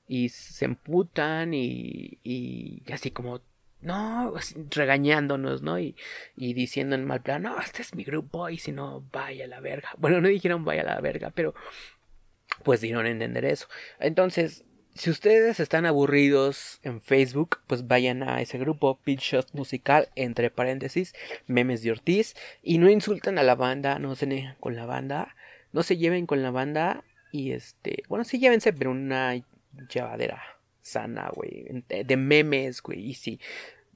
Y 0.08 0.30
se 0.30 0.66
emputan 0.66 1.54
y... 1.54 2.18
Y 2.24 2.82
así 2.92 3.12
como... 3.12 3.42
No, 3.82 4.34
regañándonos, 4.72 5.62
¿no? 5.62 5.80
Y, 5.80 5.96
y 6.36 6.54
diciendo 6.54 6.96
en 6.96 7.06
mal 7.06 7.22
plan, 7.22 7.44
no, 7.44 7.60
este 7.60 7.82
es 7.82 7.96
mi 7.96 8.04
grupo 8.04 8.50
y 8.50 8.58
si 8.58 8.72
no, 8.74 9.06
vaya 9.14 9.46
a 9.46 9.48
la 9.48 9.62
verga. 9.62 9.90
Bueno, 9.98 10.20
no 10.20 10.28
dijeron 10.28 10.66
vaya 10.66 10.84
la 10.84 11.00
verga, 11.00 11.32
pero 11.34 11.54
pues 12.64 12.82
dieron 12.82 13.06
a 13.06 13.10
entender 13.10 13.46
eso. 13.46 13.68
Entonces, 14.00 14.66
si 15.00 15.10
ustedes 15.10 15.62
están 15.62 15.86
aburridos 15.86 16.82
en 16.84 17.00
Facebook, 17.00 17.60
pues 17.68 17.88
vayan 17.88 18.22
a 18.22 18.42
ese 18.42 18.58
grupo 18.58 19.00
Pitch 19.02 19.22
Shot 19.22 19.54
Musical, 19.54 20.10
entre 20.16 20.52
paréntesis, 20.52 21.16
memes 21.48 21.82
de 21.82 21.92
Ortiz, 21.92 22.36
y 22.62 22.80
no 22.80 22.90
insultan 22.90 23.38
a 23.38 23.44
la 23.44 23.56
banda, 23.56 23.98
no 23.98 24.16
se 24.16 24.28
negan 24.28 24.58
con 24.60 24.76
la 24.76 24.86
banda, 24.86 25.38
no 25.72 25.84
se 25.84 25.96
lleven 25.96 26.26
con 26.26 26.44
la 26.44 26.52
banda, 26.52 27.06
y 27.32 27.54
este, 27.54 28.04
bueno, 28.10 28.26
sí 28.26 28.40
llévense, 28.40 28.74
pero 28.74 28.92
una 28.92 29.42
llevadera 29.90 30.44
sana, 30.82 31.30
güey, 31.34 31.66
de 31.88 32.18
memes, 32.18 32.82
güey, 32.82 33.00
y 33.00 33.14
si 33.14 33.40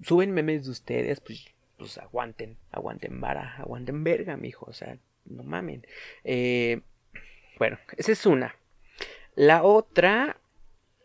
suben 0.04 0.32
memes 0.32 0.64
de 0.64 0.72
ustedes, 0.72 1.20
pues, 1.20 1.44
pues 1.78 1.98
aguanten, 1.98 2.56
aguanten 2.72 3.20
vara, 3.20 3.58
aguanten 3.58 4.06
verga, 4.06 4.38
mijo, 4.38 4.68
o 4.70 4.74
sea, 4.74 4.98
no 5.26 5.44
mamen. 5.44 5.86
Eh, 6.24 6.80
bueno, 7.60 7.78
esa 7.98 8.14
es 8.14 8.26
una. 8.26 8.56
La 9.36 9.64
otra 9.64 10.38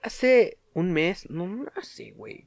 hace 0.02 0.58
un 0.74 0.92
mes, 0.92 1.28
no, 1.30 1.46
no 1.46 1.82
sé, 1.82 2.12
güey. 2.12 2.46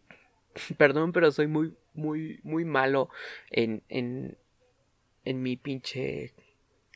Perdón, 0.77 1.11
pero 1.11 1.31
soy 1.31 1.47
muy, 1.47 1.75
muy, 1.93 2.39
muy 2.43 2.65
malo 2.65 3.09
en, 3.49 3.83
en, 3.89 4.37
en 5.25 5.41
mi 5.41 5.57
pinche 5.57 6.33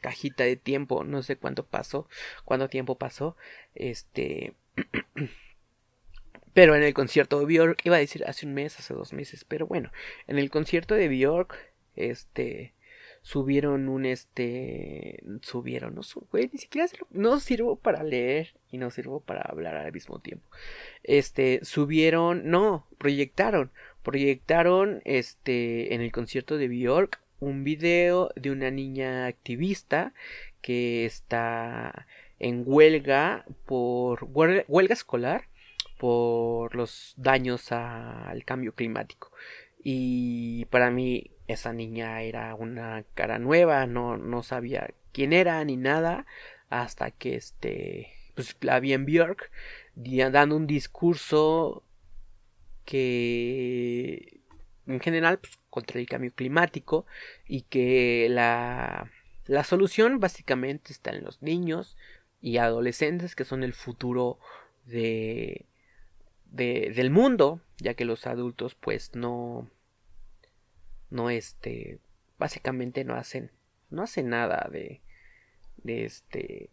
cajita 0.01 0.43
de 0.43 0.55
tiempo. 0.55 1.03
No 1.03 1.23
sé 1.23 1.37
cuánto 1.37 1.65
pasó, 1.65 2.07
cuánto 2.43 2.69
tiempo 2.69 2.97
pasó. 2.97 3.35
Este. 3.73 4.53
pero 6.53 6.75
en 6.75 6.83
el 6.83 6.93
concierto 6.93 7.39
de 7.39 7.45
Bjork, 7.45 7.85
iba 7.85 7.97
a 7.97 7.99
decir 7.99 8.23
hace 8.25 8.45
un 8.45 8.53
mes, 8.53 8.79
hace 8.79 8.93
dos 8.93 9.11
meses, 9.11 9.43
pero 9.43 9.67
bueno, 9.67 9.91
en 10.27 10.39
el 10.39 10.49
concierto 10.49 10.95
de 10.95 11.09
Bjork, 11.09 11.73
este 11.95 12.74
subieron 13.25 13.89
un 13.89 14.05
este 14.05 15.19
subieron 15.41 15.95
no 15.95 16.01
güey 16.29 16.47
ni 16.53 16.59
siquiera 16.59 16.87
se 16.87 16.97
lo, 16.97 17.07
no 17.09 17.39
sirvo 17.39 17.75
para 17.75 18.03
leer 18.03 18.53
y 18.69 18.77
no 18.77 18.91
sirvo 18.91 19.19
para 19.19 19.41
hablar 19.41 19.75
al 19.75 19.91
mismo 19.91 20.19
tiempo. 20.19 20.47
Este 21.01 21.59
subieron 21.63 22.51
no 22.51 22.85
proyectaron 22.99 23.71
proyectaron 24.03 25.01
este 25.05 25.95
en 25.95 26.01
el 26.01 26.11
concierto 26.11 26.55
de 26.57 26.67
Bjork 26.67 27.19
un 27.39 27.63
video 27.63 28.29
de 28.35 28.51
una 28.51 28.69
niña 28.69 29.25
activista 29.25 30.13
que 30.61 31.05
está 31.05 32.05
en 32.37 32.61
huelga 32.63 33.43
por 33.65 34.27
huelga 34.27 34.93
escolar 34.93 35.45
por 35.97 36.75
los 36.75 37.15
daños 37.17 37.71
al 37.71 38.45
cambio 38.45 38.75
climático. 38.75 39.31
Y 39.83 40.65
para 40.65 40.91
mí 40.91 41.31
esa 41.47 41.73
niña 41.73 42.21
era 42.21 42.55
una 42.55 43.03
cara 43.13 43.39
nueva, 43.39 43.85
no, 43.87 44.17
no 44.17 44.43
sabía 44.43 44.93
quién 45.11 45.33
era 45.33 45.63
ni 45.63 45.77
nada, 45.77 46.25
hasta 46.69 47.11
que 47.11 47.35
este, 47.35 48.13
pues 48.35 48.57
la 48.61 48.79
vi 48.79 48.93
en 48.93 49.05
Björk 49.05 49.51
dando 49.95 50.55
un 50.55 50.67
discurso 50.67 51.83
que 52.85 54.41
en 54.87 54.99
general 54.99 55.39
pues, 55.39 55.57
contra 55.69 55.99
el 55.99 56.07
cambio 56.07 56.33
climático 56.33 57.05
y 57.47 57.61
que 57.63 58.27
la, 58.29 59.11
la 59.45 59.63
solución 59.63 60.19
básicamente 60.19 60.91
está 60.91 61.11
en 61.11 61.23
los 61.23 61.41
niños 61.41 61.97
y 62.41 62.57
adolescentes 62.57 63.35
que 63.35 63.45
son 63.45 63.63
el 63.63 63.73
futuro 63.73 64.39
de 64.85 65.65
de, 66.55 66.91
del 66.95 67.11
mundo, 67.11 67.59
ya 67.77 67.93
que 67.93 68.05
los 68.05 68.25
adultos 68.27 68.75
pues 68.75 69.13
no, 69.13 69.69
no 71.15 71.29
este, 71.29 71.99
básicamente 72.37 73.03
no 73.03 73.15
hacen, 73.15 73.51
no 73.89 74.03
hacen 74.03 74.29
nada 74.29 74.67
de, 74.71 75.01
de 75.77 76.05
este, 76.05 76.69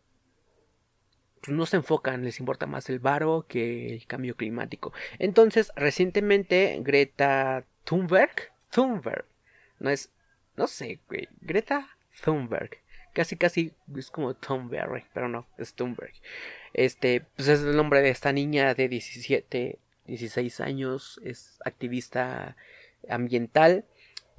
pues 1.40 1.56
no 1.56 1.64
se 1.66 1.76
enfocan, 1.76 2.24
les 2.24 2.40
importa 2.40 2.66
más 2.66 2.90
el 2.90 2.98
varo 2.98 3.46
que 3.48 3.94
el 3.94 4.06
cambio 4.06 4.36
climático. 4.36 4.92
Entonces, 5.18 5.72
recientemente 5.76 6.78
Greta 6.82 7.64
Thunberg, 7.84 8.52
Thunberg, 8.70 9.24
no 9.78 9.90
es, 9.90 10.10
no 10.56 10.66
sé, 10.66 11.00
güey, 11.08 11.28
Greta 11.40 11.88
Thunberg, 12.24 12.78
casi 13.12 13.36
casi 13.36 13.72
es 13.96 14.10
como 14.10 14.34
Thunberg, 14.34 15.04
pero 15.14 15.28
no, 15.28 15.46
es 15.58 15.74
Thunberg. 15.74 16.12
Este, 16.74 17.22
pues 17.36 17.48
es 17.48 17.60
el 17.60 17.76
nombre 17.76 18.02
de 18.02 18.10
esta 18.10 18.32
niña 18.32 18.74
de 18.74 18.88
17, 18.88 19.78
16 20.06 20.60
años, 20.60 21.20
es 21.24 21.58
activista 21.64 22.56
ambiental, 23.08 23.84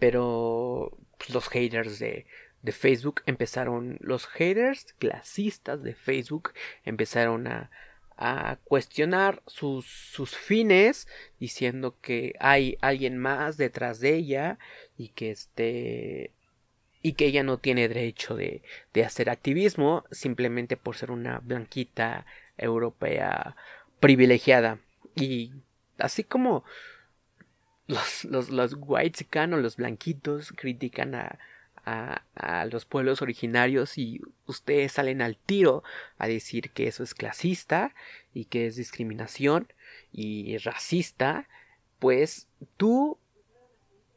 pero 0.03 0.91
pues, 1.17 1.29
los 1.29 1.48
haters 1.48 1.98
de, 1.98 2.25
de 2.62 2.72
Facebook 2.74 3.22
empezaron, 3.25 4.00
los 4.01 4.25
haters 4.27 4.91
clasistas 5.00 5.81
de 5.81 5.95
Facebook 5.95 6.51
empezaron 6.83 7.48
a, 7.48 7.72
a 8.17 8.57
cuestionar 8.65 9.41
sus, 9.48 9.86
sus 9.86 10.36
fines 10.36 11.07
diciendo 11.39 11.95
que 12.01 12.33
hay 12.41 12.77
alguien 12.81 13.17
más 13.17 13.55
detrás 13.55 14.01
de 14.01 14.15
ella 14.15 14.60
y 14.98 15.07
que 15.07 15.31
este 15.31 16.31
y 17.01 17.13
que 17.13 17.27
ella 17.27 17.43
no 17.43 17.60
tiene 17.60 17.88
derecho 17.88 18.36
de, 18.36 18.62
de 18.93 19.05
hacer 19.05 19.29
activismo 19.29 20.03
simplemente 20.12 20.75
por 20.75 20.98
ser 20.98 21.12
una 21.12 21.39
blanquita 21.39 22.25
europea 22.57 23.55
privilegiada. 24.01 24.79
Y 25.15 25.53
así 25.98 26.25
como 26.25 26.65
los, 27.87 28.25
los, 28.25 28.49
los 28.49 28.75
o 28.75 29.57
los 29.57 29.75
blanquitos 29.77 30.53
critican 30.53 31.15
a, 31.15 31.39
a, 31.85 32.65
los 32.65 32.85
pueblos 32.85 33.21
originarios 33.21 33.97
y 33.97 34.21
ustedes 34.47 34.93
salen 34.93 35.21
al 35.21 35.37
tiro 35.37 35.83
a 36.17 36.27
decir 36.27 36.71
que 36.71 36.87
eso 36.87 37.03
es 37.03 37.13
clasista 37.13 37.93
y 38.33 38.45
que 38.45 38.67
es 38.67 38.75
discriminación 38.75 39.67
y 40.11 40.57
racista, 40.59 41.47
pues 41.99 42.47
tú 42.77 43.17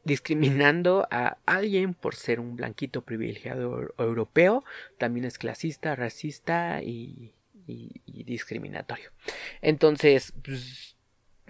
discriminando 0.03 1.07
a 1.11 1.37
alguien 1.45 1.93
por 1.93 2.15
ser 2.15 2.39
un 2.39 2.55
blanquito 2.55 3.01
privilegiado 3.01 3.93
europeo, 3.97 4.63
también 4.97 5.25
es 5.25 5.37
clasista, 5.37 5.95
racista 5.95 6.81
y, 6.81 7.33
y, 7.67 8.01
y 8.05 8.23
discriminatorio. 8.23 9.11
Entonces, 9.61 10.33
pues, 10.43 10.96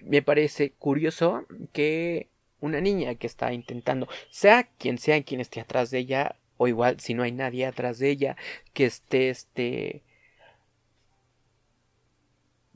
me 0.03 0.21
parece 0.21 0.71
curioso 0.71 1.45
que 1.73 2.29
una 2.59 2.81
niña 2.81 3.15
que 3.15 3.27
está 3.27 3.53
intentando, 3.53 4.07
sea 4.29 4.63
quien 4.63 4.97
sea 4.97 5.21
quien 5.23 5.41
esté 5.41 5.59
atrás 5.59 5.91
de 5.91 5.99
ella, 5.99 6.35
o 6.57 6.67
igual 6.67 6.99
si 6.99 7.13
no 7.13 7.23
hay 7.23 7.31
nadie 7.31 7.65
atrás 7.65 7.99
de 7.99 8.09
ella, 8.09 8.37
que 8.73 8.85
esté 8.85 9.29
este 9.29 10.03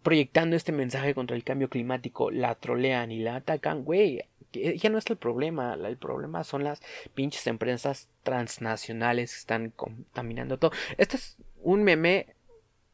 proyectando 0.03 0.55
este 0.55 0.71
mensaje 0.71 1.13
contra 1.13 1.35
el 1.35 1.43
cambio 1.43 1.69
climático, 1.69 2.31
la 2.31 2.55
trolean 2.55 3.11
y 3.11 3.19
la 3.19 3.35
atacan, 3.35 3.83
güey, 3.83 4.23
ya 4.51 4.89
no 4.89 4.97
es 4.97 5.05
el 5.07 5.17
problema, 5.17 5.75
el 5.75 5.97
problema 5.97 6.43
son 6.43 6.63
las 6.63 6.81
pinches 7.13 7.47
empresas 7.47 8.09
transnacionales 8.23 9.31
que 9.31 9.39
están 9.39 9.69
contaminando 9.69 10.57
todo. 10.57 10.71
Este 10.97 11.17
es 11.17 11.37
un 11.61 11.83
meme, 11.83 12.27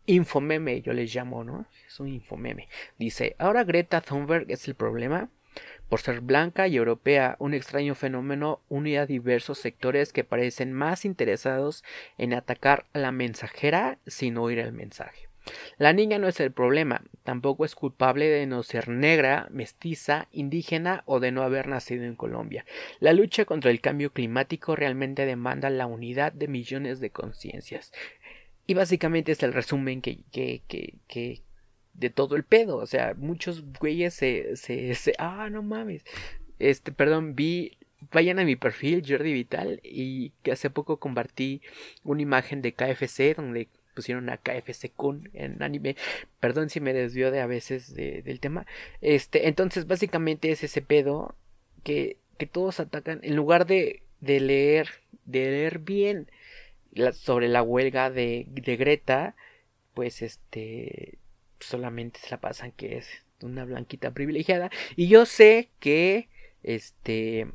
infomeme, 0.08 0.82
yo 0.82 0.94
les 0.94 1.14
llamo, 1.14 1.44
¿no? 1.44 1.68
Es 1.88 2.00
un 2.00 2.08
infomeme. 2.08 2.68
Dice, 2.98 3.36
ahora 3.38 3.64
Greta 3.64 4.02
Thunberg 4.02 4.50
es 4.50 4.68
el 4.68 4.76
problema. 4.76 5.30
Por 5.90 6.02
ser 6.02 6.22
blanca 6.22 6.68
y 6.68 6.76
europea, 6.76 7.36
un 7.40 7.54
extraño 7.54 7.96
fenómeno 7.96 8.62
une 8.68 8.98
a 8.98 9.06
diversos 9.06 9.60
sectores 9.60 10.12
que 10.12 10.24
parecen 10.24 10.74
más 10.74 11.06
interesados 11.06 11.84
en 12.18 12.34
atacar 12.34 12.86
a 12.94 13.00
la 13.00 13.12
mensajera 13.12 13.98
sin 14.06 14.38
oír 14.38 14.60
el 14.60 14.74
mensaje. 14.74 15.28
La 15.78 15.94
niña 15.94 16.18
no 16.20 16.28
es 16.28 16.40
el 16.40 16.52
problema, 16.52 17.04
tampoco 17.24 17.66
es 17.66 17.76
culpable 17.76 18.28
de 18.28 18.46
no 18.48 18.64
ser 18.64 18.90
negra, 18.90 19.48
mestiza, 19.52 20.28
indígena 20.32 21.04
o 21.06 21.20
de 21.20 21.32
no 21.32 21.44
haber 21.44 21.68
nacido 21.68 22.06
en 22.06 22.16
Colombia. 22.16 22.66
La 23.00 23.14
lucha 23.14 23.46
contra 23.46 23.72
el 23.72 23.82
cambio 23.82 24.12
climático 24.12 24.76
realmente 24.76 25.26
demanda 25.26 25.70
la 25.70 25.86
unidad 25.86 26.34
de 26.34 26.48
millones 26.48 27.00
de 27.00 27.12
conciencias. 27.12 27.94
Y 28.68 28.74
básicamente 28.74 29.32
es 29.32 29.42
el 29.44 29.54
resumen 29.54 30.02
que, 30.02 30.20
que, 30.32 30.62
que, 30.68 30.96
que 31.08 31.42
de 31.94 32.10
todo 32.10 32.36
el 32.36 32.44
pedo. 32.44 32.78
O 32.78 32.86
sea, 32.86 33.14
muchos 33.16 33.64
güeyes 33.80 34.14
se, 34.14 34.56
se, 34.56 34.94
se 34.94 35.14
ah, 35.18 35.50
no 35.50 35.64
mames. 35.64 36.04
Este, 36.60 36.92
perdón, 36.92 37.36
vi 37.36 37.78
vayan 38.12 38.40
a 38.40 38.46
mi 38.46 38.56
perfil 38.56 39.04
Jordi 39.08 39.34
Vital 39.34 39.80
y 39.84 40.32
que 40.44 40.52
hace 40.52 40.70
poco 40.70 40.98
compartí 40.98 41.62
una 42.04 42.22
imagen 42.22 42.62
de 42.62 42.74
KFC 42.74 43.36
donde 43.36 43.70
pusieron 43.96 44.30
a 44.30 44.38
KFC 44.38 44.92
Kun 44.96 45.30
en 45.34 45.62
anime. 45.64 45.96
Perdón 46.40 46.70
si 46.70 46.80
me 46.80 46.94
desvío 46.94 47.32
de 47.32 47.42
a 47.42 47.48
veces 47.48 47.96
de, 47.96 48.22
del 48.22 48.40
tema. 48.40 48.68
Este, 49.02 49.48
entonces 49.48 49.88
básicamente 49.88 50.52
es 50.52 50.64
ese 50.64 50.82
pedo 50.82 51.36
que, 51.84 52.18
que 52.38 52.46
todos 52.46 52.80
atacan 52.80 53.20
en 53.24 53.36
lugar 53.36 53.66
de, 53.66 54.04
de 54.22 54.40
leer, 54.40 54.90
de 55.26 55.46
leer 55.46 55.80
bien 55.80 56.30
sobre 57.14 57.48
la 57.48 57.64
huelga 57.64 58.10
de, 58.10 58.46
Greta, 58.80 59.36
pues 59.94 60.22
este 60.22 61.18
solamente 61.60 62.20
se 62.20 62.30
la 62.30 62.40
pasan 62.40 62.72
que 62.72 62.98
es 62.98 63.08
una 63.42 63.66
blanquita 63.66 64.12
privilegiada. 64.12 64.70
Y 64.96 65.08
yo 65.08 65.26
sé 65.26 65.70
que 65.80 66.30
este 66.64 67.48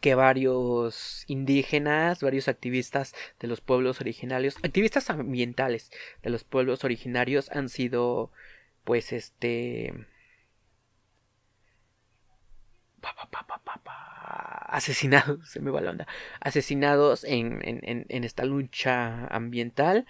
que 0.00 0.14
varios 0.14 1.24
indígenas, 1.28 2.22
varios 2.22 2.48
activistas 2.48 3.14
de 3.38 3.48
los 3.48 3.60
pueblos 3.60 4.00
originarios, 4.00 4.56
activistas 4.62 5.10
ambientales 5.10 5.90
de 6.22 6.30
los 6.30 6.44
pueblos 6.44 6.84
originarios 6.84 7.50
han 7.50 7.68
sido 7.68 8.32
pues 8.84 9.12
este 9.12 9.92
asesinados, 14.34 15.48
se 15.50 15.60
me 15.60 15.70
va 15.70 15.80
la 15.80 15.90
onda, 15.90 16.06
asesinados 16.40 17.24
en, 17.24 17.60
en, 17.62 18.06
en, 18.08 18.24
esta 18.24 18.44
lucha 18.44 19.26
ambiental, 19.26 20.06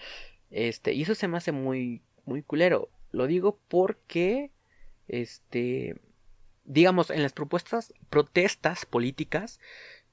este, 0.51 0.93
y 0.93 1.03
eso 1.03 1.15
se 1.15 1.29
me 1.29 1.37
hace 1.37 1.53
muy, 1.53 2.03
muy 2.25 2.43
culero. 2.43 2.89
Lo 3.11 3.27
digo 3.27 3.59
porque, 3.69 4.51
este, 5.09 5.97
digamos, 6.65 7.11
en 7.11 7.23
las 7.23 7.33
propuestas, 7.33 7.93
protestas 8.11 8.87
políticas, 8.87 9.61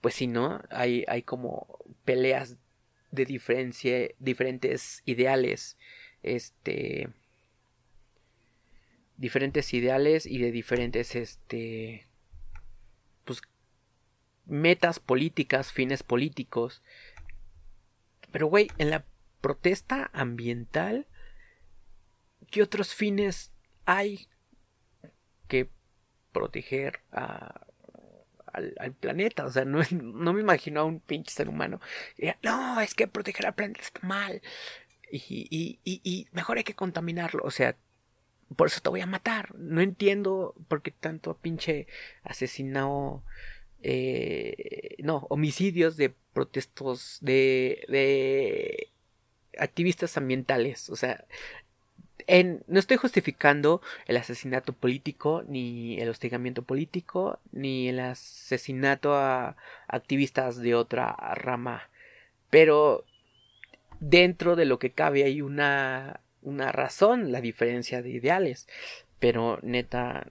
pues 0.01 0.15
si 0.15 0.27
no, 0.27 0.61
hay, 0.69 1.05
hay 1.07 1.23
como 1.23 1.79
peleas 2.05 2.57
de 3.11 3.25
diferencia, 3.25 4.09
diferentes 4.19 5.01
ideales, 5.05 5.77
este, 6.23 7.09
diferentes 9.17 9.73
ideales 9.73 10.25
y 10.25 10.39
de 10.39 10.51
diferentes, 10.51 11.15
este, 11.15 12.07
metas 14.51 14.99
políticas, 14.99 15.71
fines 15.71 16.03
políticos. 16.03 16.83
Pero, 18.31 18.47
güey, 18.47 18.69
en 18.77 18.89
la 18.91 19.05
protesta 19.41 20.09
ambiental, 20.13 21.07
¿qué 22.49 22.61
otros 22.61 22.93
fines 22.93 23.51
hay 23.85 24.27
que 25.47 25.69
proteger 26.31 27.01
al, 27.11 28.93
planeta. 28.99 29.45
O 29.45 29.51
sea, 29.51 29.65
no, 29.65 29.79
no, 29.91 30.33
me 30.33 30.41
imagino 30.41 30.81
a 30.81 30.85
un 30.85 30.99
pinche 30.99 31.31
ser 31.31 31.49
humano. 31.49 31.79
No, 32.43 32.79
es 32.81 32.93
que 32.93 33.07
proteger 33.07 33.47
al 33.47 33.55
planeta 33.55 33.81
está 33.81 34.05
mal. 34.05 34.41
Y, 35.11 35.47
y, 35.49 35.79
y, 35.83 36.01
y, 36.03 36.27
mejor 36.31 36.57
hay 36.57 36.63
que 36.63 36.75
contaminarlo. 36.75 37.43
O 37.43 37.51
sea, 37.51 37.75
por 38.55 38.67
eso 38.67 38.81
te 38.81 38.89
voy 38.89 39.01
a 39.01 39.05
matar. 39.05 39.55
No 39.55 39.81
entiendo 39.81 40.55
por 40.67 40.81
qué 40.81 40.91
tanto 40.91 41.37
pinche 41.37 41.87
asesinado. 42.23 43.23
Eh, 43.83 44.95
no, 44.99 45.25
homicidios 45.29 45.97
de 45.97 46.13
protestos 46.33 47.17
de, 47.21 47.83
de 47.87 48.89
activistas 49.57 50.17
ambientales. 50.17 50.89
O 50.89 50.95
sea, 50.95 51.25
en, 52.27 52.63
no 52.67 52.79
estoy 52.79 52.97
justificando 52.97 53.81
el 54.05 54.17
asesinato 54.17 54.73
político, 54.73 55.43
ni 55.47 55.99
el 55.99 56.09
hostigamiento 56.09 56.63
político, 56.63 57.39
ni 57.51 57.89
el 57.89 57.99
asesinato 57.99 59.15
a 59.15 59.55
activistas 59.87 60.57
de 60.57 60.75
otra 60.75 61.15
rama. 61.35 61.89
Pero 62.49 63.05
dentro 63.99 64.55
de 64.55 64.65
lo 64.65 64.79
que 64.79 64.91
cabe 64.91 65.23
hay 65.23 65.41
una, 65.41 66.21
una 66.41 66.71
razón, 66.71 67.31
la 67.31 67.41
diferencia 67.41 68.01
de 68.01 68.11
ideales. 68.11 68.67
Pero 69.19 69.59
neta, 69.61 70.27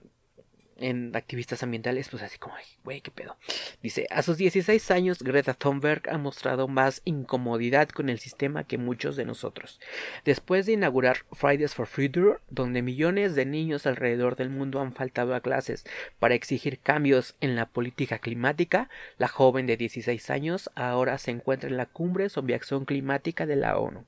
en 0.81 1.15
activistas 1.15 1.63
ambientales, 1.63 2.09
pues 2.09 2.23
así 2.23 2.37
como, 2.37 2.55
güey, 2.83 3.01
qué 3.01 3.11
pedo. 3.11 3.37
Dice, 3.81 4.07
a 4.09 4.21
sus 4.21 4.37
16 4.37 4.91
años, 4.91 5.23
Greta 5.23 5.53
Thunberg 5.53 6.09
ha 6.09 6.17
mostrado 6.17 6.67
más 6.67 7.01
incomodidad 7.05 7.89
con 7.89 8.09
el 8.09 8.19
sistema 8.19 8.63
que 8.63 8.77
muchos 8.77 9.15
de 9.15 9.25
nosotros. 9.25 9.79
Después 10.25 10.65
de 10.65 10.73
inaugurar 10.73 11.25
Fridays 11.31 11.75
for 11.75 11.87
Future, 11.87 12.39
donde 12.49 12.81
millones 12.81 13.35
de 13.35 13.45
niños 13.45 13.85
alrededor 13.85 14.35
del 14.35 14.49
mundo 14.49 14.81
han 14.81 14.93
faltado 14.93 15.35
a 15.35 15.41
clases 15.41 15.85
para 16.19 16.35
exigir 16.35 16.79
cambios 16.79 17.35
en 17.41 17.55
la 17.55 17.65
política 17.65 18.19
climática, 18.19 18.89
la 19.17 19.27
joven 19.27 19.67
de 19.67 19.77
16 19.77 20.29
años 20.29 20.69
ahora 20.75 21.17
se 21.17 21.31
encuentra 21.31 21.69
en 21.69 21.77
la 21.77 21.85
cumbre 21.85 22.29
sobre 22.29 22.55
acción 22.55 22.85
climática 22.85 23.45
de 23.45 23.55
la 23.55 23.77
ONU. 23.77 24.05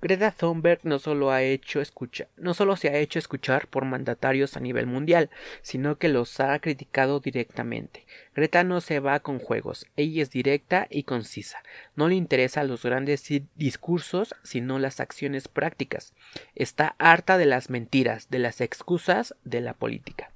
Greta 0.00 0.30
Thunberg 0.32 0.80
no 0.82 0.98
solo, 0.98 1.30
ha 1.30 1.42
hecho 1.42 1.80
escucha, 1.80 2.28
no 2.36 2.52
solo 2.52 2.76
se 2.76 2.88
ha 2.88 2.98
hecho 2.98 3.18
escuchar 3.18 3.68
por 3.68 3.86
mandatarios 3.86 4.56
a 4.56 4.60
nivel 4.60 4.86
mundial, 4.86 5.30
sino 5.62 5.96
que 5.96 6.08
los 6.08 6.40
ha 6.40 6.58
criticado 6.58 7.20
directamente. 7.20 8.04
Greta 8.34 8.64
no 8.64 8.82
se 8.82 9.00
va 9.00 9.20
con 9.20 9.38
juegos, 9.38 9.86
ella 9.96 10.22
es 10.22 10.30
directa 10.30 10.86
y 10.90 11.04
concisa. 11.04 11.62
No 11.96 12.08
le 12.08 12.16
interesan 12.16 12.68
los 12.68 12.82
grandes 12.82 13.26
discursos, 13.54 14.34
sino 14.42 14.78
las 14.78 15.00
acciones 15.00 15.48
prácticas. 15.48 16.12
Está 16.54 16.96
harta 16.98 17.38
de 17.38 17.46
las 17.46 17.70
mentiras, 17.70 18.28
de 18.28 18.40
las 18.40 18.60
excusas 18.60 19.34
de 19.44 19.62
la 19.62 19.72
política 19.72 20.33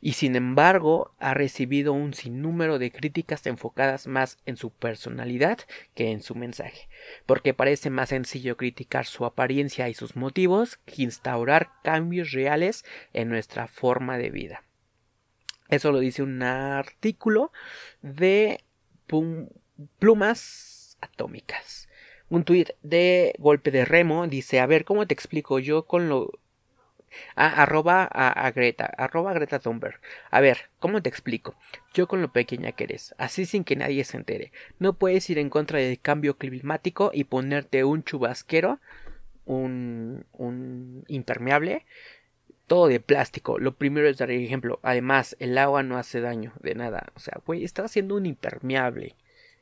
y 0.00 0.12
sin 0.12 0.36
embargo 0.36 1.14
ha 1.18 1.34
recibido 1.34 1.92
un 1.92 2.14
sinnúmero 2.14 2.78
de 2.78 2.90
críticas 2.90 3.46
enfocadas 3.46 4.06
más 4.06 4.38
en 4.46 4.56
su 4.56 4.70
personalidad 4.70 5.58
que 5.94 6.10
en 6.10 6.22
su 6.22 6.34
mensaje, 6.34 6.88
porque 7.26 7.54
parece 7.54 7.90
más 7.90 8.10
sencillo 8.10 8.56
criticar 8.56 9.06
su 9.06 9.24
apariencia 9.24 9.88
y 9.88 9.94
sus 9.94 10.16
motivos 10.16 10.78
que 10.84 11.02
instaurar 11.02 11.70
cambios 11.82 12.32
reales 12.32 12.84
en 13.12 13.28
nuestra 13.28 13.66
forma 13.66 14.18
de 14.18 14.30
vida. 14.30 14.64
Eso 15.68 15.92
lo 15.92 15.98
dice 15.98 16.22
un 16.22 16.42
artículo 16.42 17.52
de 18.00 18.64
plumas 19.98 20.96
atómicas. 21.00 21.88
Un 22.30 22.44
tuit 22.44 22.70
de 22.82 23.34
golpe 23.38 23.70
de 23.70 23.84
remo 23.84 24.26
dice, 24.26 24.60
a 24.60 24.66
ver, 24.66 24.84
¿cómo 24.84 25.06
te 25.06 25.14
explico 25.14 25.58
yo 25.58 25.86
con 25.86 26.08
lo 26.08 26.30
Ah, 27.34 27.62
arroba 27.62 28.04
a, 28.04 28.50
Greta, 28.50 28.86
arroba 28.86 29.32
Greta 29.32 29.58
Thunberg. 29.58 30.00
A 30.30 30.40
ver, 30.40 30.70
¿cómo 30.78 31.02
te 31.02 31.08
explico? 31.08 31.54
Yo 31.94 32.08
con 32.08 32.22
lo 32.22 32.32
pequeña 32.32 32.72
que 32.72 32.84
eres, 32.84 33.14
así 33.18 33.46
sin 33.46 33.64
que 33.64 33.76
nadie 33.76 34.04
se 34.04 34.16
entere. 34.16 34.52
No 34.78 34.94
puedes 34.94 35.28
ir 35.30 35.38
en 35.38 35.50
contra 35.50 35.78
del 35.78 36.00
cambio 36.00 36.36
climático 36.36 37.10
y 37.12 37.24
ponerte 37.24 37.84
un 37.84 38.04
chubasquero, 38.04 38.80
un, 39.44 40.24
un 40.32 41.04
impermeable, 41.08 41.84
todo 42.66 42.88
de 42.88 43.00
plástico. 43.00 43.58
Lo 43.58 43.74
primero 43.76 44.08
es 44.08 44.18
dar 44.18 44.30
el 44.30 44.44
ejemplo. 44.44 44.80
Además, 44.82 45.36
el 45.40 45.56
agua 45.58 45.82
no 45.82 45.98
hace 45.98 46.20
daño 46.20 46.52
de 46.60 46.74
nada. 46.74 47.12
O 47.14 47.20
sea, 47.20 47.40
güey, 47.46 47.64
estás 47.64 47.86
haciendo 47.86 48.14
un 48.16 48.26
impermeable. 48.26 49.16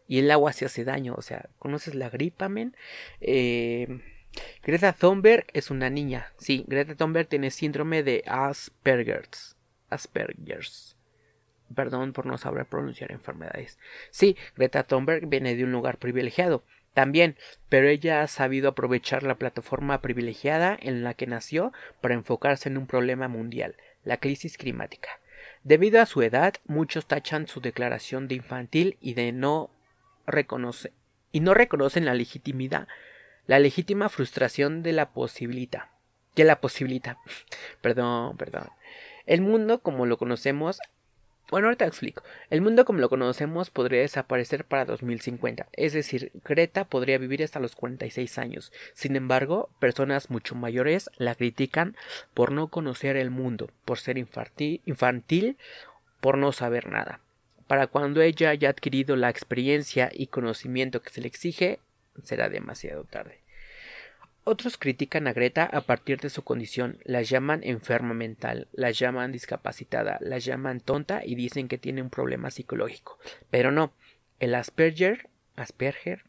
Y 0.08 0.18
el 0.18 0.30
agua 0.30 0.52
se 0.52 0.66
hace 0.66 0.84
daño. 0.84 1.14
O 1.16 1.22
sea, 1.22 1.48
¿conoces 1.58 1.94
la 1.94 2.10
gripa, 2.10 2.48
men? 2.48 2.76
Eh 3.20 4.00
Greta 4.62 4.92
Thunberg 4.92 5.46
es 5.52 5.70
una 5.70 5.90
niña. 5.90 6.32
Sí, 6.38 6.64
Greta 6.66 6.94
Thunberg 6.94 7.28
tiene 7.28 7.50
síndrome 7.50 8.02
de 8.02 8.22
Asperger's. 8.26 9.56
Asperger's. 9.90 10.96
Perdón 11.74 12.12
por 12.12 12.26
no 12.26 12.38
saber 12.38 12.66
pronunciar 12.66 13.12
enfermedades. 13.12 13.78
Sí, 14.10 14.36
Greta 14.56 14.84
Thunberg 14.84 15.26
viene 15.26 15.54
de 15.56 15.64
un 15.64 15.72
lugar 15.72 15.98
privilegiado. 15.98 16.64
También, 16.94 17.36
pero 17.68 17.88
ella 17.88 18.22
ha 18.22 18.26
sabido 18.26 18.70
aprovechar 18.70 19.22
la 19.22 19.34
plataforma 19.34 20.00
privilegiada 20.00 20.76
en 20.80 21.04
la 21.04 21.14
que 21.14 21.26
nació 21.26 21.72
para 22.00 22.14
enfocarse 22.14 22.68
en 22.68 22.78
un 22.78 22.86
problema 22.86 23.28
mundial, 23.28 23.76
la 24.02 24.16
crisis 24.16 24.56
climática. 24.56 25.10
Debido 25.62 26.00
a 26.00 26.06
su 26.06 26.22
edad, 26.22 26.54
muchos 26.64 27.06
tachan 27.06 27.48
su 27.48 27.60
declaración 27.60 28.28
de 28.28 28.36
infantil 28.36 28.96
y 29.00 29.14
de 29.14 29.32
no 29.32 29.70
reconoce 30.26 30.92
y 31.32 31.40
no 31.40 31.52
reconocen 31.52 32.06
la 32.06 32.14
legitimidad 32.14 32.88
la 33.46 33.58
legítima 33.58 34.08
frustración 34.08 34.82
de 34.82 34.92
la 34.92 35.10
posibilidad. 35.10 35.90
Que 36.34 36.44
la 36.44 36.60
posibilidad. 36.60 37.16
perdón, 37.80 38.36
perdón. 38.36 38.68
El 39.26 39.40
mundo 39.40 39.80
como 39.80 40.06
lo 40.06 40.18
conocemos 40.18 40.80
bueno, 41.48 41.68
ahorita 41.68 41.86
explico. 41.86 42.24
El 42.50 42.60
mundo 42.60 42.84
como 42.84 42.98
lo 42.98 43.08
conocemos 43.08 43.70
podría 43.70 44.00
desaparecer 44.00 44.64
para 44.64 44.84
2050, 44.84 45.68
es 45.74 45.92
decir, 45.92 46.32
Greta 46.44 46.86
podría 46.86 47.18
vivir 47.18 47.44
hasta 47.44 47.60
los 47.60 47.76
46 47.76 48.38
años. 48.38 48.72
Sin 48.94 49.14
embargo, 49.14 49.70
personas 49.78 50.28
mucho 50.28 50.56
mayores 50.56 51.08
la 51.18 51.36
critican 51.36 51.96
por 52.34 52.50
no 52.50 52.66
conocer 52.66 53.16
el 53.16 53.30
mundo, 53.30 53.70
por 53.84 54.00
ser 54.00 54.18
infantil 54.18 55.56
por 56.20 56.38
no 56.38 56.50
saber 56.50 56.88
nada. 56.88 57.20
Para 57.68 57.86
cuando 57.86 58.22
ella 58.22 58.50
haya 58.50 58.70
adquirido 58.70 59.14
la 59.14 59.30
experiencia 59.30 60.10
y 60.12 60.26
conocimiento 60.26 61.02
que 61.02 61.10
se 61.10 61.20
le 61.20 61.28
exige, 61.28 61.78
será 62.22 62.48
demasiado 62.48 63.04
tarde. 63.04 63.40
Otros 64.48 64.76
critican 64.76 65.26
a 65.26 65.32
Greta 65.32 65.64
a 65.64 65.80
partir 65.80 66.20
de 66.20 66.30
su 66.30 66.44
condición, 66.44 67.00
la 67.02 67.22
llaman 67.22 67.64
enferma 67.64 68.14
mental, 68.14 68.68
la 68.72 68.92
llaman 68.92 69.32
discapacitada, 69.32 70.18
la 70.20 70.38
llaman 70.38 70.78
tonta 70.78 71.22
y 71.24 71.34
dicen 71.34 71.66
que 71.66 71.78
tiene 71.78 72.00
un 72.00 72.10
problema 72.10 72.52
psicológico. 72.52 73.18
Pero 73.50 73.72
no, 73.72 73.92
el 74.38 74.54
Asperger, 74.54 75.28
Asperger, 75.56 76.22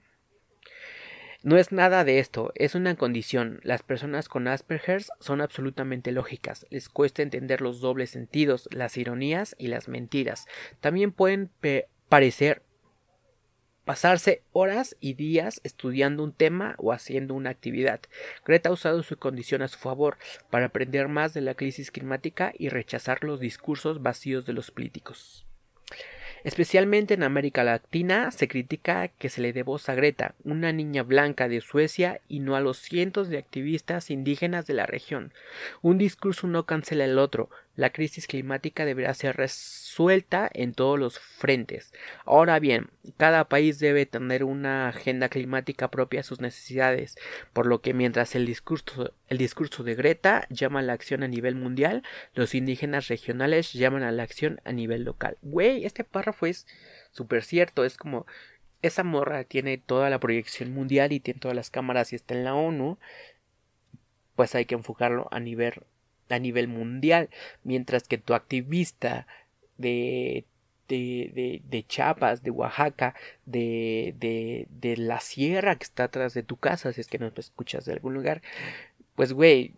no 1.44 1.58
es 1.58 1.72
nada 1.72 2.04
de 2.04 2.18
esto, 2.18 2.52
es 2.56 2.74
una 2.74 2.96
condición. 2.96 3.60
Las 3.62 3.84
personas 3.84 4.28
con 4.30 4.48
Asperger 4.48 5.04
son 5.20 5.40
absolutamente 5.40 6.12
lógicas, 6.12 6.66
les 6.72 6.90
cuesta 6.90 7.22
entender 7.22 7.62
los 7.62 7.82
dobles 7.82 8.10
sentidos, 8.10 8.68
las 8.72 8.98
ironías 8.98 9.56
y 9.60 9.68
las 9.68 9.88
mentiras. 9.88 10.48
También 10.82 11.12
pueden 11.12 11.52
parecer 12.10 12.64
pasarse 13.88 14.42
horas 14.52 14.98
y 15.00 15.14
días 15.14 15.62
estudiando 15.64 16.22
un 16.22 16.34
tema 16.34 16.76
o 16.78 16.92
haciendo 16.92 17.34
una 17.34 17.52
actividad. 17.52 18.02
Greta 18.46 18.68
ha 18.68 18.74
usado 18.74 19.02
su 19.02 19.18
condición 19.18 19.62
a 19.62 19.70
su 19.70 19.80
favor 19.80 20.18
para 20.50 20.66
aprender 20.66 21.08
más 21.08 21.34
de 21.34 21.40
la 21.40 21.54
crisis 21.54 21.90
climática 21.90 22.52
y 22.60 22.68
rechazar 22.68 23.24
los 23.24 23.40
discursos 23.40 24.04
vacíos 24.04 24.46
de 24.46 24.52
los 24.52 24.72
políticos. 24.72 25.46
Especialmente 26.44 27.14
en 27.14 27.24
América 27.24 27.64
Latina 27.64 28.30
se 28.32 28.50
critica 28.50 29.08
que 29.08 29.30
se 29.30 29.42
le 29.42 29.54
dé 29.54 29.64
voz 29.64 29.88
a 29.88 29.96
Greta, 29.96 30.36
una 30.44 30.74
niña 30.74 31.04
blanca 31.04 31.48
de 31.48 31.62
Suecia, 31.62 32.20
y 32.28 32.40
no 32.42 32.58
a 32.58 32.62
los 32.62 32.78
cientos 32.78 33.30
de 33.30 33.38
activistas 33.38 34.12
indígenas 34.12 34.68
de 34.68 34.74
la 34.74 34.86
región. 34.86 35.34
Un 35.82 35.98
discurso 35.98 36.46
no 36.48 36.66
cancela 36.66 37.06
el 37.06 37.20
otro. 37.20 37.50
La 37.78 37.92
crisis 37.92 38.26
climática 38.26 38.86
deberá 38.86 39.14
ser 39.14 39.38
resuelta 39.38 40.50
en 40.52 40.74
todos 40.74 40.98
los 40.98 41.20
frentes. 41.20 41.94
Ahora 42.26 42.58
bien, 42.58 42.90
cada 43.18 43.48
país 43.48 43.78
debe 43.78 44.08
tener 44.08 44.44
una 44.44 44.90
agenda 44.90 45.30
climática 45.30 45.92
propia 45.92 46.22
a 46.22 46.24
sus 46.24 46.42
necesidades, 46.42 47.16
por 47.54 47.68
lo 47.68 47.82
que 47.82 47.94
mientras 47.94 48.34
el 48.34 48.48
discurso, 48.48 49.14
de 49.30 49.96
Greta 49.96 50.48
llama 50.50 50.80
a 50.80 50.82
la 50.82 50.94
acción 50.94 51.22
a 51.22 51.28
nivel 51.28 51.54
mundial, 51.54 52.02
los 52.34 52.56
indígenas 52.56 53.10
regionales 53.10 53.72
llaman 53.74 54.02
a 54.02 54.12
la 54.12 54.24
acción 54.24 54.60
a 54.66 54.72
nivel 54.72 55.04
local. 55.04 55.38
Güey, 55.44 55.86
este 55.86 56.04
párrafo 56.04 56.48
es 56.48 56.66
súper 57.12 57.44
cierto, 57.44 57.86
es 57.86 57.96
como 57.96 58.26
esa 58.82 59.04
morra 59.04 59.44
tiene 59.44 59.78
toda 59.78 60.10
la 60.10 60.20
proyección 60.20 60.74
mundial 60.74 61.12
y 61.12 61.20
tiene 61.20 61.40
todas 61.40 61.56
las 61.56 61.70
cámaras 61.70 62.12
y 62.12 62.16
está 62.16 62.34
en 62.34 62.44
la 62.44 62.56
ONU, 62.56 62.98
pues 64.36 64.56
hay 64.56 64.66
que 64.66 64.74
enfocarlo 64.74 65.28
a 65.30 65.40
nivel 65.40 65.84
a 66.36 66.40
nivel 66.40 66.68
mundial, 66.68 67.30
mientras 67.64 68.08
que 68.08 68.18
tu 68.18 68.34
activista 68.34 69.28
de 69.78 70.46
de, 70.88 71.32
de, 71.34 71.62
de, 71.66 71.86
Chiapas, 71.86 72.44
de 72.44 72.52
Oaxaca, 72.52 73.14
de, 73.46 74.16
de, 74.20 74.68
de 74.70 74.96
la 74.96 75.20
sierra 75.20 75.76
que 75.76 75.84
está 75.84 76.06
atrás 76.06 76.34
de 76.34 76.44
tu 76.44 76.56
casa, 76.56 76.94
si 76.94 77.02
es 77.02 77.08
que 77.08 77.20
no 77.20 77.32
te 77.34 77.42
escuchas 77.42 77.84
de 77.84 77.92
algún 77.94 78.14
lugar, 78.14 78.42
pues 79.16 79.34
güey, 79.34 79.74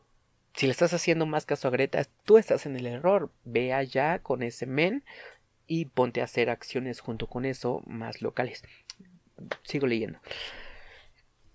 si 0.56 0.66
le 0.66 0.72
estás 0.72 0.94
haciendo 0.94 1.26
más 1.26 1.46
caso 1.46 1.68
a 1.68 1.72
Greta, 1.72 2.06
tú 2.26 2.38
estás 2.38 2.66
en 2.66 2.76
el 2.76 2.86
error. 2.86 3.32
Ve 3.46 3.74
allá 3.74 4.20
con 4.20 4.44
ese 4.44 4.66
men 4.66 5.04
y 5.68 5.86
ponte 5.86 6.22
a 6.22 6.26
hacer 6.26 6.50
acciones 6.50 7.00
junto 7.00 7.28
con 7.28 7.46
eso 7.46 7.82
más 7.86 8.22
locales. 8.22 8.64
Sigo 9.64 9.88
leyendo. 9.88 10.20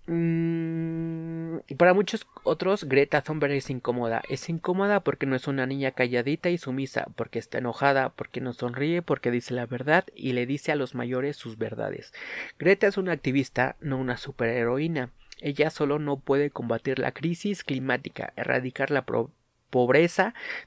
Mm, 0.07 1.57
y 1.67 1.75
para 1.75 1.93
muchos 1.93 2.27
otros, 2.43 2.83
Greta 2.83 3.21
Thunberg 3.21 3.53
es 3.53 3.69
incómoda. 3.69 4.21
Es 4.29 4.49
incómoda 4.49 4.99
porque 4.99 5.25
no 5.25 5.35
es 5.35 5.47
una 5.47 5.65
niña 5.65 5.91
calladita 5.91 6.49
y 6.49 6.57
sumisa, 6.57 7.07
porque 7.15 7.39
está 7.39 7.57
enojada, 7.57 8.09
porque 8.09 8.41
no 8.41 8.53
sonríe, 8.53 9.01
porque 9.01 9.31
dice 9.31 9.53
la 9.53 9.65
verdad 9.65 10.05
y 10.15 10.33
le 10.33 10.45
dice 10.45 10.71
a 10.71 10.75
los 10.75 10.95
mayores 10.95 11.37
sus 11.37 11.57
verdades. 11.57 12.13
Greta 12.59 12.87
es 12.87 12.97
una 12.97 13.13
activista, 13.13 13.75
no 13.81 13.97
una 13.97 14.17
superheroína. 14.17 15.09
Ella 15.41 15.69
solo 15.69 15.99
no 15.99 16.17
puede 16.17 16.49
combatir 16.49 16.99
la 16.99 17.11
crisis 17.11 17.63
climática, 17.63 18.33
erradicar 18.35 18.91
la 18.91 19.05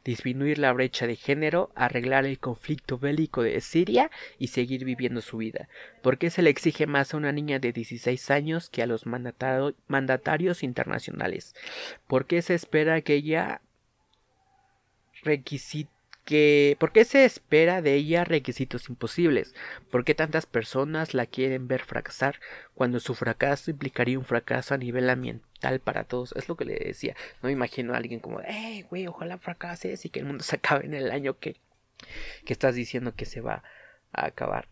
disminuir 0.04 0.58
la 0.58 0.72
brecha 0.72 1.06
de 1.06 1.16
género, 1.16 1.70
arreglar 1.74 2.26
el 2.26 2.38
conflicto 2.38 2.98
bélico 2.98 3.42
de 3.42 3.60
Siria 3.60 4.10
y 4.38 4.48
seguir 4.48 4.84
viviendo 4.84 5.20
su 5.20 5.38
vida. 5.38 5.68
¿Por 6.02 6.18
qué 6.18 6.30
se 6.30 6.42
le 6.42 6.50
exige 6.50 6.86
más 6.86 7.14
a 7.14 7.16
una 7.16 7.32
niña 7.32 7.58
de 7.58 7.72
16 7.72 8.30
años 8.30 8.70
que 8.70 8.82
a 8.82 8.86
los 8.86 9.04
mandatarios 9.06 10.62
internacionales? 10.62 11.54
¿Por 12.06 12.26
qué 12.26 12.42
se 12.42 12.54
espera 12.54 13.00
que 13.00 13.14
ella 13.14 13.62
¿por 16.78 16.92
qué 16.92 17.04
se 17.04 17.24
espera 17.24 17.80
de 17.80 17.94
ella 17.94 18.24
requisitos 18.24 18.88
imposibles? 18.88 19.54
¿Por 19.90 20.04
qué 20.04 20.14
tantas 20.14 20.46
personas 20.46 21.14
la 21.14 21.26
quieren 21.26 21.68
ver 21.68 21.82
fracasar 21.82 22.40
cuando 22.74 23.00
su 23.00 23.14
fracaso 23.14 23.70
implicaría 23.70 24.18
un 24.18 24.24
fracaso 24.24 24.74
a 24.74 24.78
nivel 24.78 25.08
ambiental 25.08 25.80
para 25.80 26.04
todos? 26.04 26.32
Es 26.36 26.48
lo 26.48 26.56
que 26.56 26.64
le 26.66 26.74
decía. 26.74 27.16
No 27.42 27.46
me 27.48 27.52
imagino 27.52 27.94
a 27.94 27.96
alguien 27.96 28.20
como, 28.20 28.40
hey, 28.44 28.84
güey, 28.90 29.06
ojalá 29.06 29.38
fracases 29.38 30.04
y 30.04 30.10
que 30.10 30.20
el 30.20 30.26
mundo 30.26 30.44
se 30.44 30.56
acabe 30.56 30.84
en 30.84 30.94
el 30.94 31.10
año 31.10 31.38
que, 31.38 31.56
que 32.44 32.52
estás 32.52 32.74
diciendo 32.74 33.14
que 33.14 33.24
se 33.24 33.40
va 33.40 33.62
a 34.12 34.26
acabar. 34.26 34.68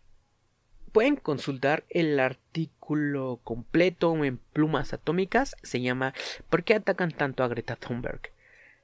Pueden 0.91 1.15
consultar 1.15 1.83
el 1.89 2.19
artículo 2.19 3.39
completo 3.43 4.23
en 4.23 4.37
plumas 4.37 4.93
atómicas. 4.93 5.55
Se 5.63 5.81
llama 5.81 6.13
¿Por 6.49 6.63
qué 6.63 6.75
atacan 6.75 7.11
tanto 7.11 7.43
a 7.43 7.47
Greta 7.47 7.75
Thunberg? 7.75 8.31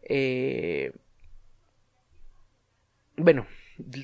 Eh, 0.04 0.92
bueno, 3.18 3.46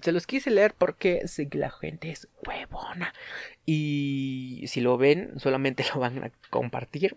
se 0.02 0.12
los 0.12 0.28
quise 0.28 0.52
leer 0.52 0.74
porque 0.78 1.28
sé 1.28 1.48
que 1.48 1.58
la 1.58 1.72
gente 1.72 2.10
es 2.10 2.28
huevona. 2.46 3.14
Y 3.66 4.66
si 4.68 4.82
lo 4.82 4.98
ven, 4.98 5.40
solamente 5.40 5.84
lo 5.94 6.00
van 6.00 6.24
a 6.24 6.32
compartir. 6.50 7.16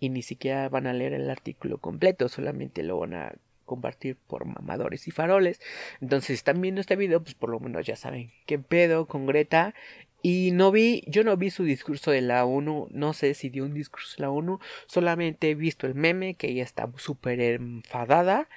Y 0.00 0.10
ni 0.10 0.22
siquiera 0.22 0.68
van 0.68 0.86
a 0.86 0.92
leer 0.92 1.12
el 1.12 1.28
artículo 1.28 1.78
completo, 1.78 2.28
solamente 2.28 2.84
lo 2.84 2.98
van 2.98 3.14
a 3.14 3.34
compartir 3.64 4.16
por 4.26 4.44
mamadores 4.44 5.08
y 5.08 5.10
faroles. 5.10 5.60
Entonces, 6.00 6.26
si 6.28 6.32
están 6.34 6.60
viendo 6.60 6.80
este 6.80 6.96
video, 6.96 7.22
pues 7.22 7.34
por 7.34 7.50
lo 7.50 7.60
menos 7.60 7.84
ya 7.84 7.96
saben 7.96 8.32
qué 8.46 8.58
pedo 8.58 9.06
con 9.06 9.26
Greta. 9.26 9.74
Y 10.20 10.50
no 10.52 10.72
vi, 10.72 11.04
yo 11.06 11.22
no 11.22 11.36
vi 11.36 11.50
su 11.50 11.62
discurso 11.62 12.10
de 12.10 12.22
la 12.22 12.44
ONU, 12.44 12.88
no 12.90 13.12
sé 13.12 13.34
si 13.34 13.50
dio 13.50 13.64
un 13.64 13.74
discurso 13.74 14.16
de 14.16 14.22
la 14.22 14.30
ONU, 14.30 14.58
solamente 14.88 15.50
he 15.50 15.54
visto 15.54 15.86
el 15.86 15.94
meme 15.94 16.34
que 16.34 16.48
ella 16.48 16.64
está 16.64 16.90
súper 16.96 17.40
enfadada 17.40 18.48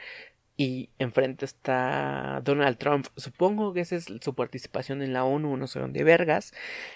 y 0.61 0.89
enfrente 0.99 1.43
está 1.45 2.39
Donald 2.43 2.77
Trump. 2.77 3.07
Supongo 3.17 3.73
que 3.73 3.79
esa 3.81 3.95
es 3.95 4.05
su 4.21 4.35
participación 4.35 5.01
en 5.01 5.11
la 5.11 5.23
ONU, 5.23 5.57
no 5.57 5.65
sé 5.65 5.79
dónde 5.79 6.03
vergas. 6.03 6.53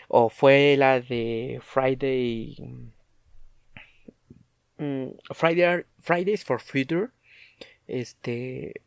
O 0.07 0.29
fue 0.29 0.75
la 0.77 1.01
de 1.01 1.59
Friday. 1.63 2.57
Mm, 4.77 5.07
Friday 5.33 5.83
Fridays 5.99 6.45
for 6.45 6.61
Future. 6.61 7.07
Este. 7.87 8.81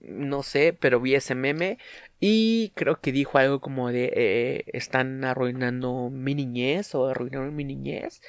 No 0.00 0.42
sé, 0.42 0.76
pero 0.78 1.00
vi 1.00 1.14
ese 1.14 1.34
meme. 1.34 1.78
Y 2.20 2.72
creo 2.74 3.00
que 3.00 3.12
dijo 3.12 3.38
algo 3.38 3.60
como 3.60 3.90
de. 3.92 4.12
Eh, 4.14 4.64
están 4.72 5.24
arruinando 5.24 6.10
mi 6.10 6.34
niñez. 6.34 6.94
O 6.94 7.06
arruinaron 7.08 7.54
mi 7.54 7.64
niñez. 7.64 8.22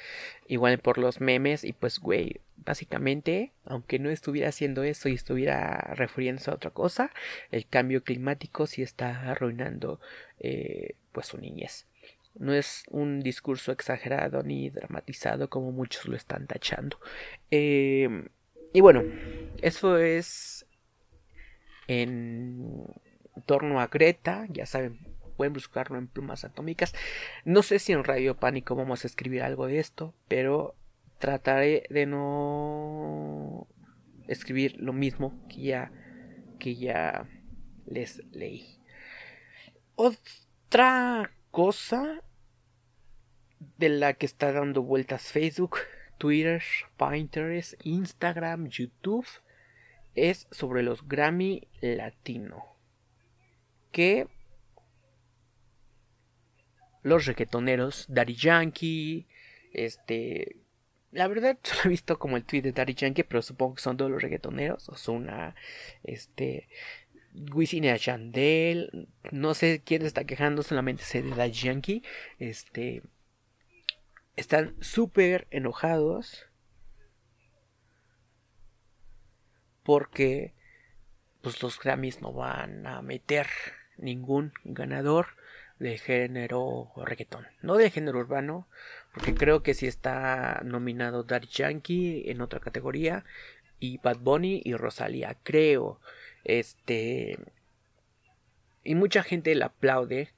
Igual 0.48 0.78
por 0.78 0.98
los 0.98 1.20
memes. 1.20 1.64
Y 1.64 1.72
pues, 1.72 1.98
güey 1.98 2.40
básicamente, 2.64 3.52
aunque 3.64 3.98
no 3.98 4.10
estuviera 4.10 4.48
haciendo 4.48 4.82
eso 4.82 5.08
y 5.08 5.14
estuviera 5.14 5.94
refiriéndose 5.94 6.50
a 6.50 6.54
otra 6.54 6.70
cosa, 6.70 7.10
el 7.50 7.66
cambio 7.66 8.02
climático 8.02 8.66
sí 8.66 8.82
está 8.82 9.30
arruinando 9.30 10.00
eh, 10.40 10.94
pues 11.12 11.26
su 11.26 11.38
niñez. 11.38 11.86
No 12.34 12.54
es 12.54 12.84
un 12.88 13.20
discurso 13.20 13.72
exagerado 13.72 14.42
ni 14.42 14.70
dramatizado 14.70 15.50
como 15.50 15.70
muchos 15.70 16.06
lo 16.06 16.16
están 16.16 16.46
tachando. 16.46 16.98
Em, 17.50 18.28
y 18.72 18.80
bueno, 18.80 19.02
eso 19.60 19.98
es 19.98 20.64
en 22.00 22.86
torno 23.46 23.80
a 23.80 23.88
Greta, 23.88 24.46
ya 24.48 24.66
saben, 24.66 24.98
pueden 25.36 25.52
buscarlo 25.52 25.98
en 25.98 26.08
plumas 26.08 26.44
atómicas. 26.44 26.94
No 27.44 27.62
sé 27.62 27.78
si 27.78 27.92
en 27.92 28.04
Radio 28.04 28.36
Pánico 28.36 28.74
vamos 28.76 29.04
a 29.04 29.06
escribir 29.06 29.42
algo 29.42 29.66
de 29.66 29.78
esto, 29.78 30.14
pero 30.28 30.74
trataré 31.18 31.84
de 31.90 32.06
no 32.06 33.66
escribir 34.28 34.76
lo 34.78 34.92
mismo 34.92 35.46
que 35.48 35.62
ya 35.62 35.92
que 36.58 36.76
ya 36.76 37.28
les 37.86 38.22
leí. 38.32 38.78
Otra 39.96 41.32
cosa 41.50 42.22
de 43.78 43.88
la 43.88 44.14
que 44.14 44.26
está 44.26 44.52
dando 44.52 44.82
vueltas 44.82 45.22
Facebook, 45.22 45.78
Twitter, 46.18 46.62
Pinterest, 46.96 47.74
Instagram, 47.84 48.68
YouTube 48.68 49.26
es 50.14 50.46
sobre 50.50 50.82
los 50.82 51.08
Grammy 51.08 51.68
Latino. 51.80 52.76
Que 53.90 54.28
los 57.02 57.26
reggaetoneros, 57.26 58.06
Daddy 58.08 58.34
Yankee, 58.34 59.26
este 59.72 60.62
la 61.12 61.28
verdad, 61.28 61.58
solo 61.62 61.82
he 61.84 61.88
visto 61.88 62.18
como 62.18 62.36
el 62.36 62.44
tweet 62.44 62.62
de 62.62 62.72
Daddy 62.72 62.94
Yankee, 62.94 63.22
pero 63.22 63.42
supongo 63.42 63.74
que 63.76 63.82
son 63.82 63.96
todos 63.96 64.10
los 64.10 64.22
reggaetoneros. 64.22 64.88
O 64.88 65.12
una 65.12 65.54
este. 66.02 66.68
Wisin 67.54 67.84
y 67.84 67.98
Chandel. 67.98 69.08
No 69.30 69.54
sé 69.54 69.82
quién 69.84 70.02
está 70.02 70.24
quejando, 70.24 70.62
solamente 70.62 71.04
sé 71.04 71.22
de 71.22 71.30
Daddy 71.30 71.52
Yankee. 71.52 72.02
Este. 72.38 73.02
Están 74.36 74.74
súper 74.80 75.46
enojados. 75.50 76.46
Porque. 79.82 80.52
Pues 81.40 81.60
los 81.60 81.80
Grammys 81.80 82.22
no 82.22 82.32
van 82.32 82.86
a 82.86 83.02
meter 83.02 83.48
ningún 83.96 84.52
ganador 84.62 85.26
de 85.80 85.98
género 85.98 86.92
reggaetón. 86.96 87.48
No 87.60 87.74
de 87.76 87.90
género 87.90 88.20
urbano, 88.20 88.68
porque 89.12 89.34
creo 89.34 89.64
que 89.64 89.74
sí 89.74 89.88
está 89.88 90.60
nominado 90.64 91.24
Daddy 91.24 91.48
Yankee 91.48 92.30
en 92.30 92.40
otra 92.40 92.60
categoría. 92.60 93.24
Y 93.80 93.98
Bad 93.98 94.18
Bunny 94.18 94.62
y 94.64 94.74
Rosalía, 94.74 95.36
creo. 95.42 96.00
Este. 96.44 97.36
Y 98.84 98.94
mucha 98.94 99.24
gente 99.24 99.54
le 99.54 99.64
aplaude 99.64 100.32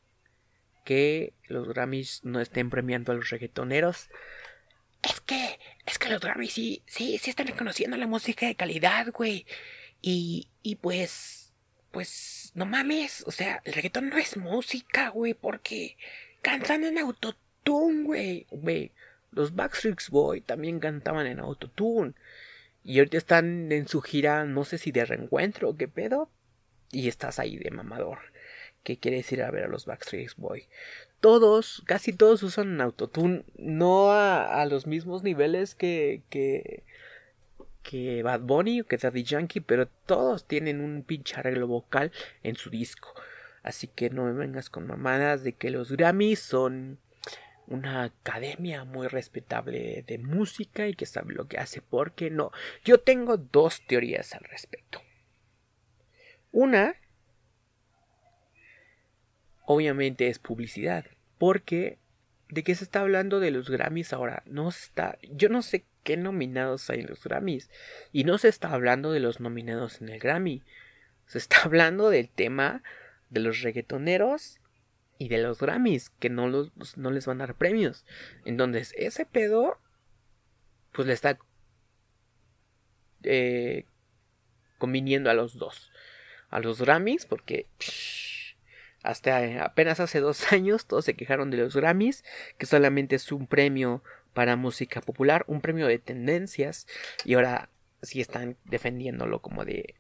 que 0.85 1.35
los 1.49 1.69
Grammys 1.69 2.25
no 2.25 2.41
estén 2.41 2.71
premiando 2.71 3.13
a 3.13 3.15
los 3.15 3.29
reggaetoneros. 3.31 4.09
Es 5.05 5.21
que, 5.21 5.59
es 5.87 5.99
que 5.99 6.09
los 6.09 6.21
Grammys 6.21 6.53
sí, 6.53 6.83
sí, 6.87 7.19
sí 7.19 7.31
están 7.31 7.47
reconociendo 7.47 7.97
la 7.97 8.07
música 8.07 8.47
de 8.47 8.55
calidad, 8.55 9.13
güey. 9.13 9.47
Y, 10.01 10.49
y 10.63 10.77
pues, 10.77 11.53
pues, 11.91 12.53
no 12.55 12.67
mames, 12.67 13.25
o 13.27 13.31
sea, 13.31 13.61
el 13.65 13.75
reggaetón 13.75 14.09
no 14.09 14.19
es 14.19 14.37
música, 14.37 15.09
güey, 15.09 15.35
porque 15.35 15.97
cantan 16.43 16.85
en 16.85 16.99
autotune 16.99 17.45
autotune, 17.65 18.47
güey. 18.51 18.93
Los 19.33 19.55
Backstreet 19.55 20.09
Boys 20.11 20.45
también 20.45 20.79
cantaban 20.81 21.27
en 21.27 21.41
autotune. 21.41 22.15
Y 22.85 22.99
ahorita 22.99 23.17
están 23.17 23.73
en 23.73 23.89
su 23.89 24.01
gira, 24.03 24.45
no 24.45 24.65
sé 24.65 24.79
si 24.79 24.93
de 24.93 25.05
reencuentro 25.05 25.71
o 25.71 25.77
qué 25.77 25.89
pedo. 25.89 26.31
Y 26.93 27.09
estás 27.09 27.39
ahí 27.39 27.57
de 27.57 27.71
mamador. 27.71 28.19
¿Qué 28.83 28.99
quieres 28.99 29.33
ir 29.33 29.43
a 29.43 29.51
ver 29.51 29.65
a 29.65 29.69
los 29.69 29.87
Backstreet 29.87 30.33
Boys? 30.37 30.69
Todos, 31.25 31.83
casi 31.87 32.13
todos 32.13 32.43
usan 32.43 32.83
autotune. 32.83 33.45
No 33.57 34.13
a, 34.13 34.67
los 34.67 34.87
mismos 34.87 35.23
niveles 35.23 35.75
que, 35.75 36.21
que, 36.29 38.23
Bad 38.23 38.41
Bunny 38.41 38.83
o 38.83 38.87
que 38.87 38.99
Daddy 38.99 39.23
Yankee. 39.23 39.63
Pero 39.63 39.89
todos 39.89 40.47
tienen 40.47 40.83
un 40.83 41.03
pinche 41.03 41.37
arreglo 41.37 41.67
vocal 41.67 42.13
en 42.43 42.57
su 42.57 42.69
disco. 42.69 43.15
Así 43.63 43.87
que 43.87 44.11
no 44.11 44.25
me 44.27 44.35
vengas 44.35 44.69
con 44.69 44.87
mamadas 44.87 45.43
de 45.45 45.55
que 45.55 45.71
los 45.71 45.93
Grammys 45.93 46.41
son 46.41 46.99
una 47.69 48.03
academia 48.05 48.85
muy 48.85 49.07
respetable 49.07 50.05
de 50.07 50.19
música 50.19 50.89
y 50.89 50.95
que 50.95 51.07
sabe 51.07 51.33
lo 51.33 51.49
que 51.49 51.57
hace, 51.57 51.81
porque 51.81 52.29
no. 52.29 52.53
Yo 52.85 53.01
tengo 53.01 53.39
dos 53.39 53.81
teorías 53.87 54.35
al 54.35 54.45
respecto. 54.45 55.01
Una, 56.53 56.97
obviamente 59.65 60.29
es 60.29 60.39
publicidad, 60.39 61.07
porque 61.45 61.99
¿de 62.49 62.65
qué 62.65 62.75
se 62.75 62.85
está 62.85 63.01
hablando 63.01 63.39
de 63.39 63.51
los 63.51 63.69
Grammys 63.69 64.15
ahora? 64.15 64.43
No 64.47 64.71
está, 64.71 65.19
yo 65.31 65.51
no 65.51 65.61
sé 65.61 65.85
qué 66.03 66.17
nominados 66.17 66.89
hay 66.89 67.01
en 67.01 67.07
los 67.07 67.23
Grammys 67.23 67.69
y 68.13 68.25
no 68.25 68.39
se 68.39 68.49
está 68.49 68.73
hablando 68.73 69.13
de 69.13 69.21
los 69.21 69.41
nominados 69.41 70.01
en 70.01 70.09
el 70.09 70.21
Grammy. 70.21 70.63
Se 71.27 71.37
está 71.37 71.61
hablando 71.65 72.09
del 72.09 72.31
tema 72.31 72.83
de 73.29 73.41
los 73.41 73.61
reggaetoneros 73.61 74.59
y 75.19 75.29
de 75.29 75.37
los 75.37 75.59
Grammys, 75.59 76.09
que 76.09 76.31
no, 76.31 76.49
los, 76.49 76.71
no 76.97 77.11
les 77.11 77.27
van 77.27 77.43
a 77.43 77.47
dar 77.47 77.57
premios. 77.57 78.07
Entonces, 78.47 78.95
ese 78.97 79.27
pedo, 79.27 79.79
pues 80.93 81.07
le 81.07 81.13
está 81.13 81.39
eh, 83.23 83.85
conviniendo 84.79 85.29
a 85.29 85.35
los 85.35 85.59
dos. 85.59 85.93
A 86.49 86.61
los 86.61 86.81
Grammys, 86.81 87.27
porque 87.27 87.67
hasta 89.05 89.65
apenas 89.65 90.01
hace 90.01 90.21
dos 90.21 90.53
años 90.53 90.87
todos 90.87 91.05
se 91.05 91.15
quejaron 91.15 91.51
de 91.51 91.59
los 91.59 91.77
Grammys, 91.77 92.25
que 92.59 92.67
solamente 92.67 93.17
es 93.17 93.31
un 93.31 93.47
premio 93.47 94.03
para 94.33 94.57
música 94.57 95.01
popular, 95.01 95.45
un 95.47 95.61
premio 95.61 95.87
de 95.87 95.99
tendencias, 95.99 96.89
y 97.25 97.35
ahora 97.35 97.71
sí 98.03 98.21
están 98.21 98.57
defendiéndolo 98.65 99.41
como 99.41 99.65
de 99.65 99.95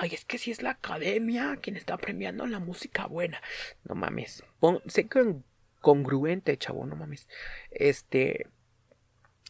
Ay, 0.00 0.10
es 0.12 0.24
que 0.24 0.38
si 0.38 0.50
es 0.50 0.62
la 0.62 0.70
academia 0.70 1.58
quien 1.62 1.76
está 1.76 1.96
premiando 1.96 2.46
la 2.46 2.58
música 2.58 3.06
buena. 3.06 3.40
No 3.84 3.94
mames. 3.94 4.44
sé 4.86 5.08
que 5.08 5.36
congruente, 5.80 6.56
chavo, 6.58 6.84
no 6.86 6.96
mames. 6.96 7.26
Este. 7.70 8.48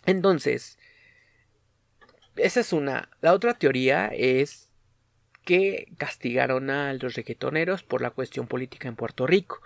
Entonces. 0.07 0.79
Esa 2.37 2.61
es 2.61 2.73
una. 2.73 3.11
La 3.21 3.33
otra 3.35 3.55
teoría 3.55 4.09
es 4.15 4.68
que 5.45 5.89
castigaron 5.97 6.71
a 6.71 6.93
los 6.93 7.15
reggaetoneros 7.15 7.83
por 7.83 8.03
la 8.03 8.11
cuestión 8.11 8.47
política 8.47 8.89
en 8.89 8.97
Puerto 8.97 9.27
Rico. 9.27 9.61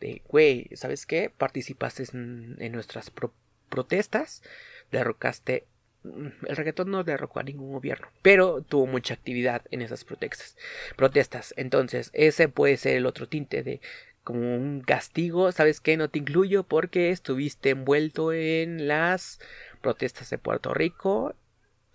De, 0.00 0.22
güey, 0.28 0.68
¿sabes 0.74 1.06
qué? 1.06 1.30
Participaste 1.36 2.04
en, 2.12 2.72
nuestras 2.72 3.10
pro- 3.10 3.34
protestas, 3.68 4.42
derrocaste 4.90 5.66
el 6.04 6.56
reggaetón 6.56 6.90
no 6.90 7.04
derrocó 7.04 7.40
a 7.40 7.42
ningún 7.42 7.72
gobierno, 7.72 8.08
pero 8.22 8.62
tuvo 8.62 8.86
mucha 8.86 9.14
actividad 9.14 9.62
en 9.70 9.82
esas 9.82 10.04
protestas. 10.04 10.56
Protestas. 10.96 11.52
Entonces, 11.56 12.10
ese 12.12 12.48
puede 12.48 12.76
ser 12.76 12.96
el 12.96 13.04
otro 13.04 13.28
tinte 13.28 13.62
de 13.62 13.80
como 14.22 14.56
un 14.56 14.80
castigo, 14.82 15.52
¿sabes 15.52 15.80
qué? 15.80 15.96
No 15.96 16.08
te 16.08 16.18
incluyo 16.18 16.62
porque 16.62 17.10
estuviste 17.10 17.70
envuelto 17.70 18.32
en 18.32 18.86
las 18.86 19.40
protestas 19.80 20.30
de 20.30 20.38
Puerto 20.38 20.74
Rico 20.74 21.34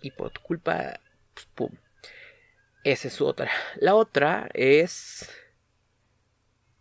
y 0.02 0.10
por 0.10 0.30
tu 0.30 0.40
culpa, 0.42 1.00
pues, 1.32 1.46
pum. 1.54 1.70
Esa 2.84 3.08
es 3.08 3.14
su 3.14 3.26
otra. 3.26 3.50
La 3.76 3.94
otra 3.94 4.48
es... 4.52 5.30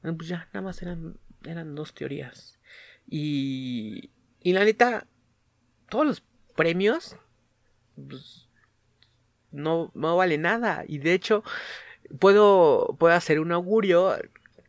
Pues 0.01 0.27
ya, 0.27 0.49
nada 0.53 0.61
más 0.61 0.81
eran, 0.81 1.17
eran 1.45 1.75
dos 1.75 1.93
teorías. 1.93 2.59
Y... 3.07 4.11
Y 4.41 4.51
la 4.51 4.65
neta, 4.65 5.07
todos 5.89 6.05
los 6.05 6.23
premios 6.55 7.15
pues, 7.95 8.49
no, 9.51 9.91
no 9.93 10.17
vale 10.17 10.37
nada. 10.37 10.83
Y 10.87 10.97
de 10.97 11.13
hecho, 11.13 11.43
puedo, 12.19 12.95
puedo 12.99 13.13
hacer 13.13 13.39
un 13.39 13.51
augurio 13.51 14.17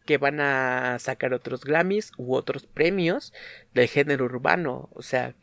que 0.07 0.18
van 0.18 0.40
a 0.40 0.99
sacar 0.99 1.33
otros 1.33 1.64
Grammys 1.64 2.12
u 2.18 2.35
otros 2.35 2.66
premios 2.66 3.33
del 3.73 3.88
género 3.88 4.27
urbano. 4.27 4.90
O 4.92 5.03
sea, 5.03 5.35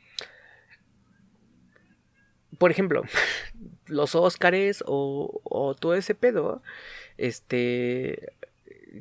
por 2.58 2.72
ejemplo, 2.72 3.04
los 3.92 4.16
Óscares 4.16 4.84
o, 4.88 5.42
o 5.44 5.76
todo 5.76 5.94
ese 5.96 6.16
pedo. 6.16 6.62
Este, 7.18 8.34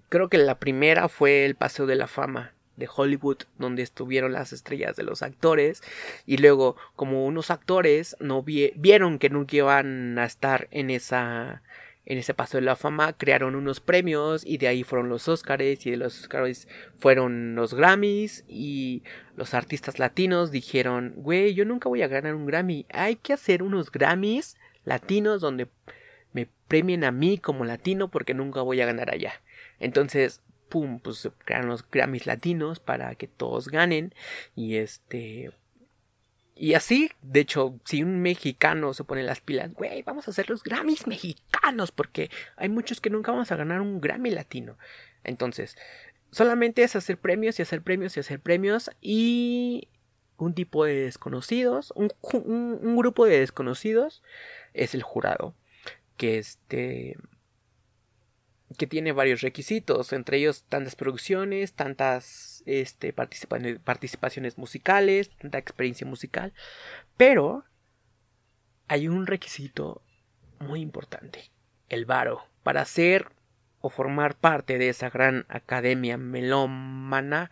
creo 0.08 0.28
que 0.28 0.38
la 0.38 0.58
primera 0.58 1.08
fue 1.08 1.44
el 1.44 1.54
Paseo 1.54 1.86
de 1.86 1.96
la 1.96 2.06
Fama 2.06 2.52
de 2.76 2.88
Hollywood, 2.94 3.38
donde 3.58 3.82
estuvieron 3.82 4.32
las 4.32 4.52
estrellas 4.52 4.96
de 4.96 5.02
los 5.02 5.22
actores, 5.22 5.82
y 6.26 6.38
luego, 6.38 6.76
como 6.96 7.26
unos 7.26 7.50
actores 7.50 8.16
no 8.20 8.42
vi- 8.42 8.72
vieron 8.76 9.18
que 9.18 9.28
nunca 9.28 9.56
iban 9.56 10.18
a 10.18 10.24
estar 10.24 10.68
en 10.70 10.90
esa 10.90 11.62
en 12.06 12.18
ese 12.18 12.34
paso 12.34 12.56
de 12.56 12.62
la 12.62 12.74
fama 12.76 13.12
crearon 13.12 13.54
unos 13.54 13.78
premios 13.78 14.44
y 14.44 14.56
de 14.56 14.66
ahí 14.66 14.82
fueron 14.82 15.08
los 15.10 15.28
Oscars 15.28 15.86
y 15.86 15.90
de 15.92 15.96
los 15.98 16.18
Oscars 16.18 16.66
fueron 16.98 17.54
los 17.54 17.74
Grammys 17.74 18.42
y 18.48 19.02
los 19.36 19.52
artistas 19.54 19.98
latinos 20.00 20.50
dijeron, 20.50 21.12
güey, 21.16 21.54
yo 21.54 21.64
nunca 21.66 21.88
voy 21.88 22.02
a 22.02 22.08
ganar 22.08 22.34
un 22.34 22.46
Grammy, 22.46 22.84
hay 22.88 23.14
que 23.16 23.34
hacer 23.34 23.62
unos 23.62 23.92
Grammys 23.92 24.56
latinos 24.84 25.40
donde 25.40 25.68
me 26.32 26.48
premien 26.68 27.04
a 27.04 27.10
mí 27.10 27.38
como 27.38 27.64
latino 27.64 28.08
porque 28.08 28.34
nunca 28.34 28.62
voy 28.62 28.80
a 28.80 28.86
ganar 28.86 29.12
allá. 29.12 29.32
Entonces, 29.78 30.42
pum, 30.68 31.00
pues 31.00 31.18
se 31.18 31.30
crearon 31.30 31.68
los 31.68 31.88
Grammys 31.90 32.26
latinos 32.26 32.78
para 32.80 33.14
que 33.16 33.26
todos 33.26 33.68
ganen 33.68 34.14
y 34.54 34.76
este 34.76 35.52
y 36.54 36.74
así, 36.74 37.10
de 37.22 37.40
hecho, 37.40 37.78
si 37.86 38.02
un 38.02 38.20
mexicano 38.20 38.92
se 38.92 39.02
pone 39.04 39.22
las 39.22 39.40
pilas, 39.40 39.72
güey, 39.72 40.02
vamos 40.02 40.28
a 40.28 40.30
hacer 40.30 40.50
los 40.50 40.62
Grammys 40.62 41.06
mexicanos 41.06 41.90
porque 41.90 42.30
hay 42.56 42.68
muchos 42.68 43.00
que 43.00 43.08
nunca 43.08 43.32
vamos 43.32 43.50
a 43.50 43.56
ganar 43.56 43.80
un 43.80 43.98
Grammy 44.00 44.30
latino. 44.30 44.76
Entonces, 45.24 45.78
solamente 46.30 46.82
es 46.82 46.96
hacer 46.96 47.16
premios 47.16 47.58
y 47.58 47.62
hacer 47.62 47.80
premios 47.80 48.14
y 48.16 48.20
hacer 48.20 48.40
premios 48.40 48.90
y 49.00 49.88
un 50.36 50.52
tipo 50.54 50.84
de 50.84 50.94
desconocidos, 50.96 51.94
un- 51.96 52.12
un 52.20 52.96
grupo 52.96 53.24
de 53.24 53.40
desconocidos 53.40 54.22
es 54.74 54.94
el 54.94 55.02
jurado, 55.02 55.54
que 56.16 56.38
este 56.38 57.16
que 58.78 58.86
tiene 58.86 59.12
varios 59.12 59.40
requisitos, 59.40 60.12
entre 60.12 60.38
ellos 60.38 60.64
tantas 60.68 60.94
producciones, 60.94 61.72
tantas 61.72 62.62
este, 62.66 63.12
participa- 63.12 63.80
participaciones 63.80 64.58
musicales, 64.58 65.30
tanta 65.38 65.58
experiencia 65.58 66.06
musical, 66.06 66.52
pero 67.16 67.64
hay 68.86 69.08
un 69.08 69.26
requisito 69.26 70.02
muy 70.60 70.80
importante, 70.80 71.50
el 71.88 72.04
varo, 72.06 72.46
para 72.62 72.84
ser 72.84 73.32
o 73.80 73.90
formar 73.90 74.36
parte 74.36 74.78
de 74.78 74.90
esa 74.90 75.10
gran 75.10 75.46
academia 75.48 76.16
melómana, 76.16 77.50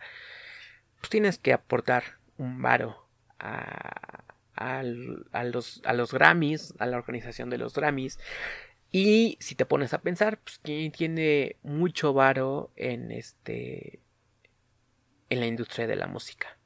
pues 0.99 1.09
tienes 1.09 1.37
que 1.37 1.53
aportar 1.53 2.03
un 2.37 2.61
varo 2.61 3.07
a, 3.39 4.23
al- 4.59 5.25
a 5.31 5.43
los, 5.45 5.81
a 5.85 5.93
los 5.93 6.13
Grammys, 6.13 6.73
a 6.79 6.85
la 6.85 6.97
organización 6.97 7.49
de 7.49 7.57
los 7.57 7.73
Grammys, 7.73 8.19
y 8.91 9.37
si 9.39 9.55
te 9.55 9.65
pones 9.65 9.93
a 9.93 10.01
pensar, 10.01 10.39
pues 10.39 10.59
tiene 10.61 11.55
mucho 11.63 12.13
varo 12.13 12.71
en 12.75 13.11
este 13.11 14.01
en 15.29 15.39
la 15.39 15.45
industria 15.45 15.85
de 15.85 15.95
la 15.95 16.07
música. 16.07 16.57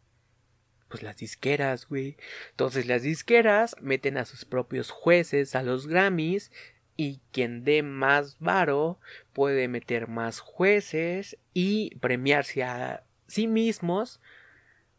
Pues 0.88 1.04
las 1.04 1.18
disqueras, 1.18 1.88
güey. 1.88 2.16
Entonces 2.52 2.86
las 2.88 3.02
disqueras 3.02 3.76
meten 3.82 4.18
a 4.18 4.24
sus 4.26 4.46
propios 4.46 4.90
jueces 4.90 5.54
a 5.56 5.64
los 5.64 5.88
Grammys 5.88 6.52
y 6.96 7.20
quien 7.32 7.66
dé 7.66 7.84
más 7.84 8.38
varo 8.40 9.00
puede 9.34 9.68
meter 9.68 10.08
más 10.08 10.40
jueces 10.40 11.38
y 11.54 11.96
premiarse 11.98 12.64
a 12.64 13.04
sí 13.28 13.48
mismos 13.48 14.22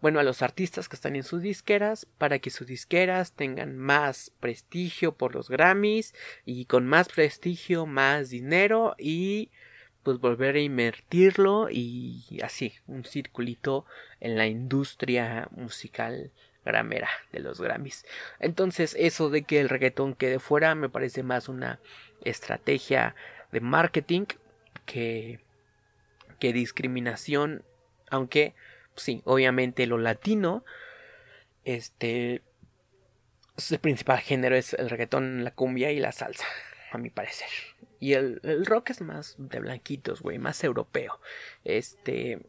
bueno, 0.04 0.20
a 0.20 0.22
los 0.22 0.42
artistas 0.42 0.86
que 0.86 0.96
están 0.96 1.16
en 1.16 1.22
sus 1.22 1.40
disqueras 1.40 2.06
para 2.18 2.38
que 2.38 2.50
sus 2.50 2.66
disqueras 2.66 3.32
tengan 3.32 3.78
más 3.78 4.32
prestigio 4.38 5.12
por 5.12 5.34
los 5.34 5.48
Grammys 5.48 6.14
y 6.44 6.66
con 6.66 6.86
más 6.86 7.08
prestigio 7.08 7.86
más 7.86 8.28
dinero 8.28 8.96
y 8.98 9.50
pues 10.02 10.18
volver 10.18 10.56
a 10.56 10.60
invertirlo 10.60 11.70
y 11.70 12.38
así 12.42 12.74
un 12.86 13.06
circulito 13.06 13.86
en 14.20 14.36
la 14.36 14.46
industria 14.46 15.48
musical 15.52 16.32
gramera 16.66 17.08
de 17.32 17.40
los 17.40 17.58
Grammys. 17.58 18.04
Entonces 18.40 18.94
eso 18.98 19.30
de 19.30 19.44
que 19.44 19.58
el 19.58 19.70
reggaetón 19.70 20.14
quede 20.14 20.38
fuera 20.38 20.74
me 20.74 20.90
parece 20.90 21.22
más 21.22 21.48
una 21.48 21.80
estrategia 22.20 23.14
de 23.52 23.60
marketing 23.60 24.26
que, 24.84 25.40
que 26.38 26.52
discriminación, 26.52 27.64
aunque 28.10 28.52
sí, 28.96 29.22
obviamente 29.24 29.86
lo 29.86 29.98
latino, 29.98 30.64
este, 31.64 32.42
el 33.70 33.78
principal 33.78 34.18
género 34.20 34.56
es 34.56 34.74
el 34.74 34.90
reggaetón, 34.90 35.44
la 35.44 35.52
cumbia 35.52 35.92
y 35.92 36.00
la 36.00 36.12
salsa, 36.12 36.46
a 36.92 36.98
mi 36.98 37.10
parecer. 37.10 37.48
Y 38.00 38.14
el, 38.14 38.40
rock 38.66 38.90
es 38.90 39.00
más 39.00 39.36
de 39.38 39.60
blanquitos, 39.60 40.20
güey, 40.20 40.38
más 40.38 40.62
europeo. 40.62 41.20
Este, 41.64 42.46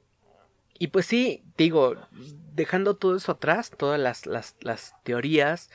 y 0.77 0.87
pues 0.87 1.05
sí, 1.05 1.43
digo, 1.57 1.95
dejando 2.53 2.97
todo 2.97 3.15
eso 3.15 3.33
atrás, 3.33 3.71
todas 3.77 3.99
las, 3.99 4.25
las, 4.25 4.55
las 4.59 4.95
teorías, 5.03 5.69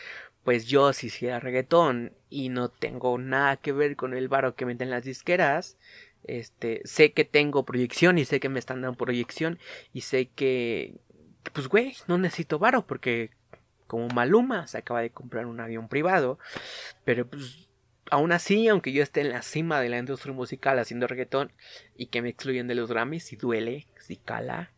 pues 0.45 0.67
yo 0.67 0.93
si 0.93 1.09
hiciera 1.09 1.41
reggaetón 1.41 2.13
y 2.29 2.49
no 2.49 2.69
tengo 2.71 3.17
nada 3.19 3.57
que 3.57 3.73
ver 3.73 3.97
con 3.97 4.15
el 4.15 4.29
varo 4.29 4.55
que 4.55 4.67
meten 4.67 4.91
las 4.91 5.05
disqueras, 5.05 5.77
este, 6.25 6.83
sé 6.85 7.13
que 7.13 7.25
tengo 7.25 7.65
proyección 7.65 8.19
y 8.19 8.25
sé 8.25 8.41
que 8.41 8.49
me 8.49 8.59
están 8.59 8.83
dando 8.83 8.97
proyección 8.97 9.59
y 9.93 10.03
sé 10.03 10.27
que, 10.29 10.95
pues 11.53 11.69
güey, 11.69 11.95
no 12.07 12.19
necesito 12.19 12.59
varo 12.59 12.87
porque 12.87 13.31
como 13.87 14.09
Maluma 14.09 14.67
se 14.67 14.79
acaba 14.79 15.01
de 15.01 15.11
comprar 15.11 15.47
un 15.47 15.61
avión 15.61 15.89
privado, 15.89 16.39
pero 17.05 17.27
pues 17.29 17.71
aún 18.11 18.33
así, 18.33 18.69
aunque 18.69 18.93
yo 18.93 19.03
esté 19.03 19.21
en 19.21 19.31
la 19.31 19.43
cima 19.43 19.81
de 19.81 19.89
la 19.89 19.99
industria 19.99 20.35
musical 20.35 20.79
haciendo 20.79 21.07
reggaetón 21.07 21.53
y 21.97 22.07
que 22.07 22.23
me 22.23 22.29
excluyen 22.29 22.69
de 22.69 22.75
los 22.75 22.91
Grammys, 22.91 23.25
si 23.25 23.37
duele, 23.37 23.87
si 23.99 24.17
cala, 24.17 24.73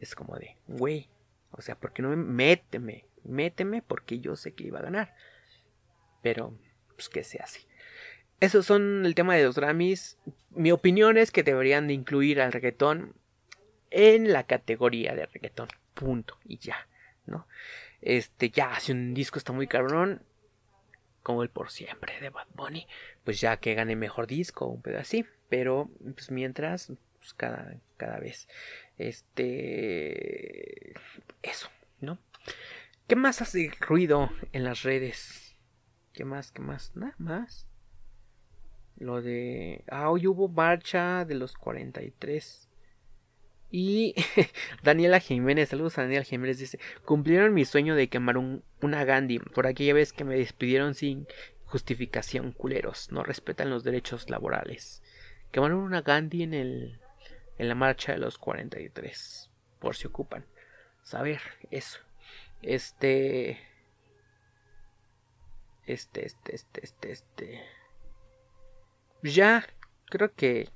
es 0.00 0.14
como 0.14 0.36
de, 0.36 0.56
güey, 0.66 1.08
o 1.50 1.62
sea, 1.62 1.74
¿por 1.78 1.92
qué 1.92 2.02
no 2.02 2.10
me 2.10 2.16
méteme? 2.16 3.06
Méteme 3.24 3.82
porque 3.82 4.20
yo 4.20 4.36
sé 4.36 4.52
que 4.54 4.64
iba 4.64 4.78
a 4.78 4.82
ganar. 4.82 5.14
Pero, 6.22 6.56
pues 6.94 7.08
que 7.08 7.24
sea 7.24 7.44
así. 7.44 7.66
Esos 8.40 8.64
son 8.64 9.04
el 9.04 9.14
tema 9.14 9.36
de 9.36 9.44
los 9.44 9.56
Grammys. 9.56 10.18
Mi 10.50 10.72
opinión 10.72 11.18
es 11.18 11.30
que 11.30 11.42
deberían 11.42 11.86
de 11.86 11.94
incluir 11.94 12.40
al 12.40 12.52
reggaetón 12.52 13.14
en 13.90 14.32
la 14.32 14.44
categoría 14.44 15.14
de 15.14 15.26
reggaetón. 15.26 15.68
Punto. 15.94 16.38
Y 16.44 16.56
ya, 16.58 16.88
¿no? 17.26 17.46
Este, 18.00 18.50
ya, 18.50 18.80
si 18.80 18.92
un 18.92 19.12
disco 19.12 19.38
está 19.38 19.52
muy 19.52 19.66
cabrón, 19.66 20.22
como 21.22 21.42
el 21.42 21.50
por 21.50 21.70
siempre 21.70 22.18
de 22.20 22.30
Bad 22.30 22.46
Bunny, 22.54 22.86
pues 23.24 23.40
ya 23.40 23.58
que 23.58 23.74
gane 23.74 23.94
mejor 23.94 24.26
disco, 24.26 24.66
un 24.66 24.80
pedo 24.80 24.98
así. 24.98 25.26
Pero, 25.50 25.90
pues 26.14 26.30
mientras, 26.30 26.92
pues 27.18 27.34
cada, 27.34 27.76
cada 27.98 28.18
vez. 28.18 28.48
Este. 28.96 30.94
Eso, 31.42 31.68
¿no? 32.00 32.18
¿Qué 33.06 33.16
más 33.16 33.42
hace 33.42 33.70
ruido 33.80 34.30
en 34.52 34.64
las 34.64 34.82
redes? 34.82 35.56
¿Qué 36.14 36.24
más? 36.24 36.52
¿Qué 36.52 36.62
más? 36.62 36.96
Nada 36.96 37.14
más. 37.18 37.69
Lo 39.00 39.22
de... 39.22 39.82
Ah, 39.88 40.10
hoy 40.10 40.26
hubo 40.28 40.46
marcha 40.48 41.24
de 41.24 41.34
los 41.34 41.54
43. 41.56 42.68
Y 43.72 44.14
Daniela 44.82 45.18
Jiménez, 45.20 45.70
saludos 45.70 45.98
a 45.98 46.02
Daniela 46.02 46.24
Jiménez, 46.24 46.58
dice, 46.58 46.78
cumplieron 47.04 47.54
mi 47.54 47.64
sueño 47.64 47.94
de 47.94 48.08
quemar 48.08 48.36
un, 48.36 48.62
una 48.82 49.04
Gandhi. 49.04 49.38
Por 49.38 49.66
aquella 49.66 49.94
vez 49.94 50.12
que 50.12 50.24
me 50.24 50.36
despidieron 50.36 50.94
sin 50.94 51.26
justificación, 51.64 52.52
culeros. 52.52 53.10
No 53.10 53.22
respetan 53.22 53.70
los 53.70 53.82
derechos 53.82 54.28
laborales. 54.28 55.02
Quemaron 55.50 55.78
una 55.78 56.02
Gandhi 56.02 56.42
en 56.42 56.54
el 56.54 57.00
en 57.58 57.68
la 57.68 57.74
marcha 57.74 58.12
de 58.12 58.18
los 58.18 58.38
43. 58.38 59.50
Por 59.80 59.96
si 59.96 60.06
ocupan. 60.06 60.46
Saber 61.02 61.40
eso. 61.70 62.00
Este. 62.62 63.60
Este, 65.86 66.26
este, 66.26 66.54
este, 66.54 66.80
este, 66.84 67.12
este. 67.12 67.79
Ya, 69.22 69.66
creo 70.06 70.34
que. 70.34 70.68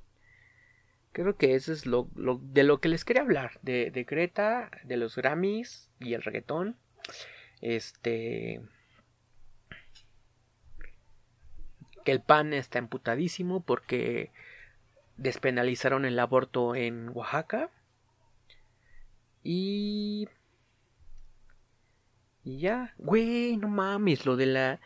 Creo 1.11 1.37
que 1.37 1.55
eso 1.55 1.71
es 1.71 1.85
lo, 1.85 2.09
lo- 2.15 2.41
de 2.43 2.63
lo 2.63 2.79
que 2.81 2.89
les 2.89 3.05
quería 3.05 3.21
hablar. 3.21 3.59
De, 3.61 3.89
de 3.91 4.03
Greta, 4.03 4.69
de 4.83 4.97
los 4.97 5.15
Grammys 5.15 5.89
y 5.99 6.13
el 6.13 6.21
reggaetón. 6.23 6.77
Este. 7.61 8.61
Que 12.03 12.11
el 12.11 12.21
PAN 12.21 12.53
está 12.53 12.77
emputadísimo 12.79 13.63
porque 13.63 14.31
despenalizaron 15.17 16.05
el 16.05 16.19
aborto 16.19 16.75
en 16.75 17.09
Oaxaca. 17.09 17.69
Y. 19.43 20.27
Y 22.43 22.59
ya, 22.59 22.93
güey, 22.99 23.57
no 23.57 23.69
mames, 23.69 24.27
lo 24.27 24.35
de 24.35 24.45
la, 24.45 24.79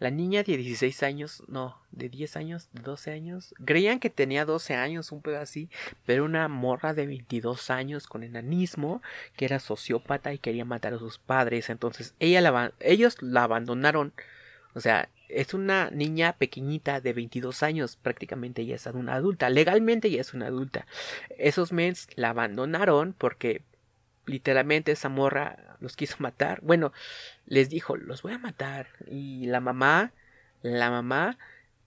la 0.00 0.10
niña 0.10 0.42
de 0.42 0.56
16 0.56 1.02
años, 1.02 1.42
no, 1.46 1.78
de 1.92 2.08
10 2.08 2.36
años, 2.36 2.68
de 2.72 2.80
12 2.80 3.12
años. 3.12 3.54
Creían 3.66 4.00
que 4.00 4.08
tenía 4.08 4.46
12 4.46 4.74
años, 4.74 5.12
un 5.12 5.20
pedo 5.20 5.38
así, 5.38 5.68
pero 6.06 6.24
una 6.24 6.48
morra 6.48 6.94
de 6.94 7.06
22 7.06 7.68
años 7.70 8.06
con 8.06 8.22
enanismo, 8.22 9.02
que 9.36 9.44
era 9.44 9.60
sociópata 9.60 10.32
y 10.32 10.38
quería 10.38 10.64
matar 10.64 10.94
a 10.94 10.98
sus 10.98 11.18
padres. 11.18 11.68
Entonces, 11.68 12.14
ella 12.18 12.40
la, 12.40 12.72
ellos 12.80 13.16
la 13.20 13.44
abandonaron. 13.44 14.14
O 14.74 14.80
sea, 14.80 15.10
es 15.28 15.52
una 15.52 15.90
niña 15.90 16.32
pequeñita 16.32 17.02
de 17.02 17.12
22 17.12 17.62
años, 17.62 17.96
prácticamente 17.96 18.64
ya 18.64 18.76
es 18.76 18.86
una 18.86 19.14
adulta. 19.14 19.50
Legalmente 19.50 20.10
ya 20.10 20.22
es 20.22 20.32
una 20.32 20.46
adulta. 20.46 20.86
Esos 21.36 21.72
mens 21.72 22.08
la 22.16 22.30
abandonaron 22.30 23.14
porque 23.16 23.60
literalmente 24.26 24.92
esa 24.92 25.08
morra 25.08 25.76
los 25.80 25.96
quiso 25.96 26.16
matar. 26.20 26.60
Bueno, 26.62 26.92
les 27.46 27.68
dijo, 27.68 27.96
los 27.96 28.22
voy 28.22 28.32
a 28.32 28.38
matar. 28.38 28.88
Y 29.06 29.46
la 29.46 29.60
mamá, 29.60 30.12
la 30.62 30.90
mamá, 30.90 31.38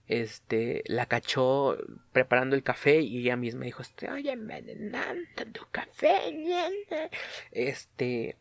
este, 0.06 0.82
la 0.86 1.06
cachó 1.06 1.78
preparando 2.12 2.56
el 2.56 2.62
café 2.62 3.00
y 3.00 3.20
ella 3.20 3.36
misma 3.36 3.64
dijo, 3.64 3.82
estoy 3.82 4.28
envenenando 4.28 5.46
tu 5.52 5.66
café. 5.70 6.32
nene". 6.32 7.10
Este, 7.52 8.36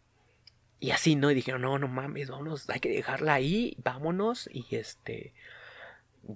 y 0.79 0.91
así, 0.91 1.15
¿no? 1.15 1.31
Y 1.31 1.35
dijeron, 1.35 1.61
no, 1.61 1.79
no 1.79 1.87
mames, 1.87 2.29
vámonos, 2.29 2.69
hay 2.69 2.81
que 2.81 2.89
dejarla 2.89 3.35
ahí, 3.35 3.77
vámonos. 3.83 4.49
Y 4.51 4.75
este, 4.75 5.33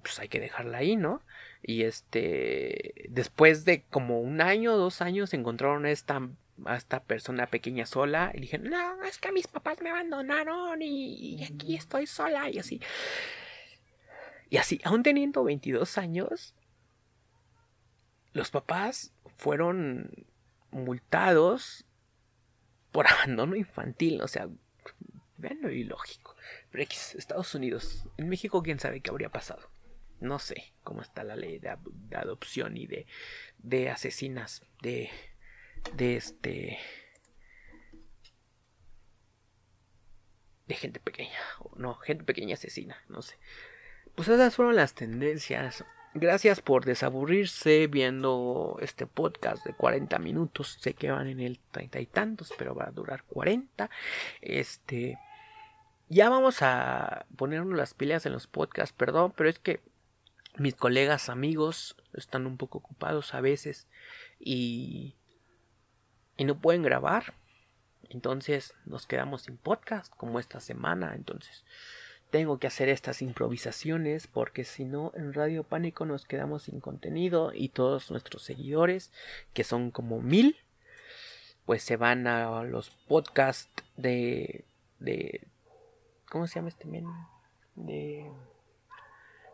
pues 0.02 0.20
hay 0.20 0.30
que 0.30 0.40
dejarla 0.40 0.78
ahí, 0.80 0.96
¿no? 0.96 1.22
Y 1.62 1.84
este, 1.84 3.08
después 3.10 3.66
de 3.66 3.84
como 3.90 4.22
un 4.22 4.40
año, 4.42 4.78
dos 4.78 5.02
años, 5.02 5.34
encontraron 5.34 5.86
esta, 5.86 6.30
a 6.66 6.76
esta 6.76 7.04
persona 7.04 7.48
pequeña 7.48 7.86
sola 7.86 8.32
y 8.34 8.42
dijeron, 8.42 8.70
no, 8.70 9.04
es 9.04 9.18
que 9.18 9.32
mis 9.32 9.48
papás 9.48 9.82
me 9.82 9.90
abandonaron 9.90 10.82
y, 10.82 11.36
y 11.36 11.44
aquí 11.44 11.76
estoy 11.76 12.08
sola 12.08 12.50
y 12.50 12.60
así. 12.60 12.82
Y 14.50 14.58
así, 14.58 14.80
aún 14.84 15.04
teniendo 15.04 15.44
22 15.44 15.98
años, 15.98 16.56
los 18.34 18.50
papás 18.52 19.14
fueron 19.38 20.12
multados 20.72 21.86
por 22.92 23.08
abandono 23.12 23.56
infantil, 23.56 24.22
o 24.22 24.28
sea, 24.28 24.50
vean 25.38 25.62
lo 25.62 25.72
ilógico. 25.72 26.36
Pero 26.72 26.84
X, 26.84 27.16
Estados 27.16 27.54
Unidos, 27.56 28.08
en 28.18 28.30
México 28.30 28.64
quién 28.64 28.80
sabe 28.80 29.02
qué 29.02 29.10
habría 29.10 29.30
pasado. 29.30 29.70
No 30.20 30.40
sé 30.40 30.74
cómo 30.84 31.02
está 31.02 31.24
la 31.24 31.36
ley 31.36 31.60
de, 31.60 31.76
de 31.86 32.16
adopción 32.16 32.76
y 32.76 32.88
de, 32.88 33.06
de 33.60 33.90
asesinas, 33.90 34.64
de, 34.82 35.12
de 35.96 36.18
este, 36.18 36.80
de 40.68 40.76
gente 40.76 41.00
pequeña, 41.00 41.40
no, 41.76 41.96
gente 41.96 42.24
pequeña 42.24 42.56
asesina, 42.56 42.98
no 43.08 43.22
sé. 43.22 43.38
Pues 44.16 44.28
esas 44.28 44.56
fueron 44.56 44.76
las 44.76 44.96
tendencias. 44.96 45.86
Gracias 46.14 46.62
por 46.62 46.86
desaburrirse 46.86 47.86
viendo 47.86 48.78
este 48.82 49.06
podcast 49.06 49.64
de 49.64 49.74
40 49.74 50.18
minutos. 50.18 50.78
Sé 50.82 50.96
que 50.96 51.12
van 51.12 51.28
en 51.28 51.40
el 51.40 51.60
treinta 51.72 52.00
y 52.00 52.08
tantos, 52.08 52.52
pero 52.58 52.74
va 52.74 52.86
a 52.86 52.92
durar 52.92 53.24
40. 53.26 53.90
Este. 54.42 55.20
Ya 56.10 56.30
vamos 56.30 56.62
a 56.62 57.28
ponernos 57.36 57.78
las 57.78 57.94
pilas 57.94 58.26
en 58.26 58.32
los 58.32 58.48
podcasts, 58.48 58.96
perdón, 58.98 59.34
pero 59.36 59.50
es 59.50 59.60
que 59.60 59.82
mis 60.58 60.74
colegas, 60.74 61.30
amigos, 61.30 61.96
están 62.14 62.48
un 62.48 62.58
poco 62.58 62.80
ocupados 62.80 63.36
a 63.36 63.42
veces 63.42 63.88
y. 64.40 65.16
y 66.38 66.46
no 66.46 66.60
pueden 66.60 66.84
grabar. 66.84 67.34
Entonces 68.10 68.74
nos 68.86 69.06
quedamos 69.06 69.44
sin 69.44 69.58
podcast, 69.58 70.14
como 70.16 70.40
esta 70.40 70.60
semana. 70.60 71.14
Entonces 71.16 71.66
tengo 72.30 72.60
que 72.60 72.68
hacer 72.68 72.90
estas 72.90 73.22
improvisaciones 73.22 74.28
porque 74.28 74.64
si 74.64 74.86
no 74.86 75.12
en 75.16 75.34
Radio 75.34 75.64
Pánico 75.64 76.06
nos 76.06 76.26
quedamos 76.26 76.64
sin 76.64 76.80
contenido 76.80 77.52
y 77.54 77.70
todos 77.70 78.12
nuestros 78.12 78.44
seguidores, 78.44 79.12
que 79.54 79.64
son 79.64 79.92
como 79.92 80.22
mil, 80.22 80.58
pues 81.66 81.84
se 81.84 81.98
van 81.98 82.28
a 82.28 82.64
los 82.64 82.92
podcasts 83.08 83.84
de... 83.98 84.66
de 85.00 85.48
¿Cómo 86.30 86.48
se 86.48 86.56
llama 86.56 86.70
este 86.70 86.86
men? 86.86 87.06
De... 87.76 88.30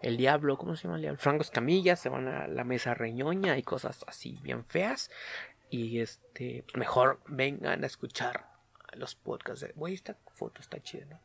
El 0.02 0.18
Diablo, 0.18 0.58
¿cómo 0.58 0.76
se 0.76 0.84
llama 0.84 0.96
el 0.96 1.02
Diablo? 1.02 1.20
Franco 1.20 1.44
Escamilla, 1.44 1.96
se 1.96 2.10
van 2.10 2.28
a 2.28 2.48
la 2.48 2.64
mesa 2.66 2.94
reñoña 2.94 3.58
y 3.58 3.64
cosas 3.64 4.04
así 4.08 4.38
bien 4.42 4.66
feas. 4.66 5.10
Y 5.74 6.02
este, 6.02 6.64
pues 6.68 6.78
mejor 6.78 7.20
vengan 7.26 7.84
a 7.84 7.88
escuchar 7.88 8.46
los 8.92 9.16
podcasts. 9.16 9.66
Güey, 9.74 9.96
esta 9.96 10.16
foto 10.36 10.62
está 10.62 10.80
chida, 10.84 11.06
¿no? 11.06 11.20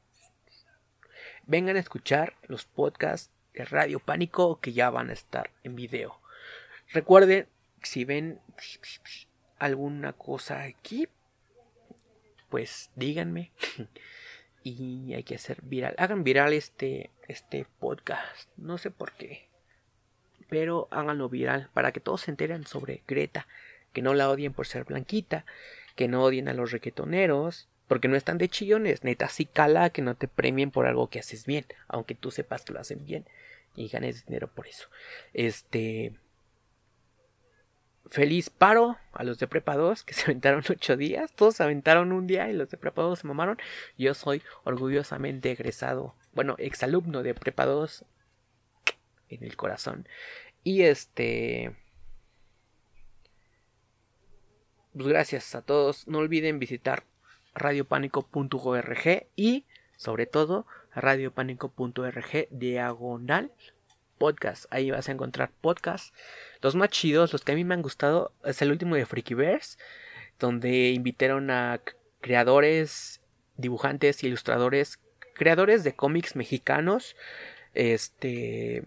vengan 1.47 1.77
a 1.77 1.81
escuchar 1.81 2.35
los 2.45 2.65
podcasts 2.65 3.31
de 3.53 3.67
Radio 3.67 4.01
Pánico 4.01 4.59
que 4.59 4.73
ya 4.73 4.89
van 4.89 5.11
a 5.11 5.13
estar 5.13 5.51
en 5.65 5.77
video. 5.77 6.19
Recuerden, 6.95 7.47
si 7.83 8.07
ven 8.07 8.41
alguna 9.59 10.15
cosa 10.15 10.63
aquí, 10.63 11.09
pues 12.49 12.91
díganme. 12.97 13.53
y 14.63 15.13
hay 15.13 15.25
que 15.25 15.35
hacer 15.35 15.59
viral. 15.61 15.95
Hagan 15.99 16.25
viral 16.25 16.55
este, 16.55 17.11
este 17.29 17.67
podcast. 17.79 18.49
No 18.57 18.79
sé 18.79 18.91
por 18.91 19.13
qué. 19.13 19.51
Pero 20.49 20.89
háganlo 20.91 21.29
viral 21.29 21.69
para 21.75 21.93
que 21.93 22.01
todos 22.01 22.23
se 22.23 22.31
enteren 22.31 22.67
sobre 22.67 23.03
Greta. 23.07 23.47
Que 23.99 24.03
no 24.03 24.15
la 24.15 24.31
odien 24.31 24.53
por 24.53 24.69
ser 24.69 24.85
blanquita. 24.85 25.45
Que 25.97 26.07
no 26.07 26.23
odien 26.23 26.47
a 26.47 26.55
los 26.55 26.71
requetoneros. 26.71 27.67
Porque 27.89 28.07
no 28.07 28.15
están 28.15 28.39
de 28.39 28.49
chillones. 28.49 29.03
Neta, 29.03 29.29
sí 29.29 29.45
cala 29.45 29.91
que 29.91 30.03
no 30.03 30.15
te 30.15 30.29
premien 30.29 30.71
por 30.71 30.87
algo 30.87 31.11
que 31.11 31.19
haces 31.19 31.47
bien. 31.47 31.67
Aunque 31.89 32.15
tú 32.15 32.31
sepas 32.31 32.63
que 32.65 32.73
lo 32.73 32.79
hacen 32.79 33.05
bien. 33.05 33.27
Y 33.75 33.89
ganes 33.89 34.25
dinero 34.25 34.47
por 34.47 34.69
eso. 34.69 34.89
Este. 35.35 36.13
Feliz 38.09 38.51
paro 38.51 38.99
a 39.13 39.25
los 39.25 39.41
de 39.41 39.49
Prepa 39.49 39.77
2 39.77 40.05
que 40.05 40.15
se 40.15 40.27
aventaron 40.27 40.63
ocho 40.71 40.97
días. 40.97 41.33
Todos 41.33 41.57
se 41.57 41.65
aventaron 41.65 42.13
un 42.13 42.29
día 42.29 42.49
y 42.49 42.53
los 42.53 42.71
de 42.71 42.77
Prepa 42.77 43.03
2 43.03 43.19
se 43.19 43.27
mamaron. 43.27 43.59
Yo 43.97 44.15
soy 44.15 44.43
orgullosamente 44.63 45.51
egresado. 45.51 46.15
Bueno, 46.35 46.55
exalumno 46.59 47.25
de 47.25 47.35
Prepa 47.35 47.67
2 47.67 48.05
en 49.31 49.43
el 49.43 49.57
corazón. 49.57 50.07
Y 50.63 50.83
este. 50.83 51.75
Pues 54.99 55.07
gracias 55.07 55.55
a 55.55 55.63
todos. 55.63 56.09
No 56.09 56.19
olviden 56.19 56.59
visitar 56.59 57.05
radiopánico.org 57.55 59.27
y 59.37 59.65
sobre 59.97 60.27
todo 60.27 60.67
radiopánico.org 60.93 62.49
diagonal 62.51 63.53
podcast. 64.19 64.65
Ahí 64.71 64.91
vas 64.91 65.09
a 65.09 65.13
encontrar 65.13 65.53
podcasts. 65.61 66.13
Los 66.63 66.75
más 66.75 66.89
chidos, 66.91 67.33
los 67.33 67.45
que 67.45 67.53
a 67.53 67.55
mí 67.55 67.63
me 67.63 67.75
han 67.75 67.83
gustado, 67.83 68.33
es 68.45 68.61
el 68.61 68.73
último 68.73 68.97
de 68.97 69.07
Freakyverse, 69.07 69.79
donde 70.41 70.91
invitaron 70.91 71.53
a 71.53 71.81
creadores, 72.21 73.21
dibujantes, 73.57 74.25
ilustradores, 74.25 74.99
creadores 75.35 75.85
de 75.85 75.95
cómics 75.95 76.35
mexicanos. 76.35 77.15
Este. 77.73 78.83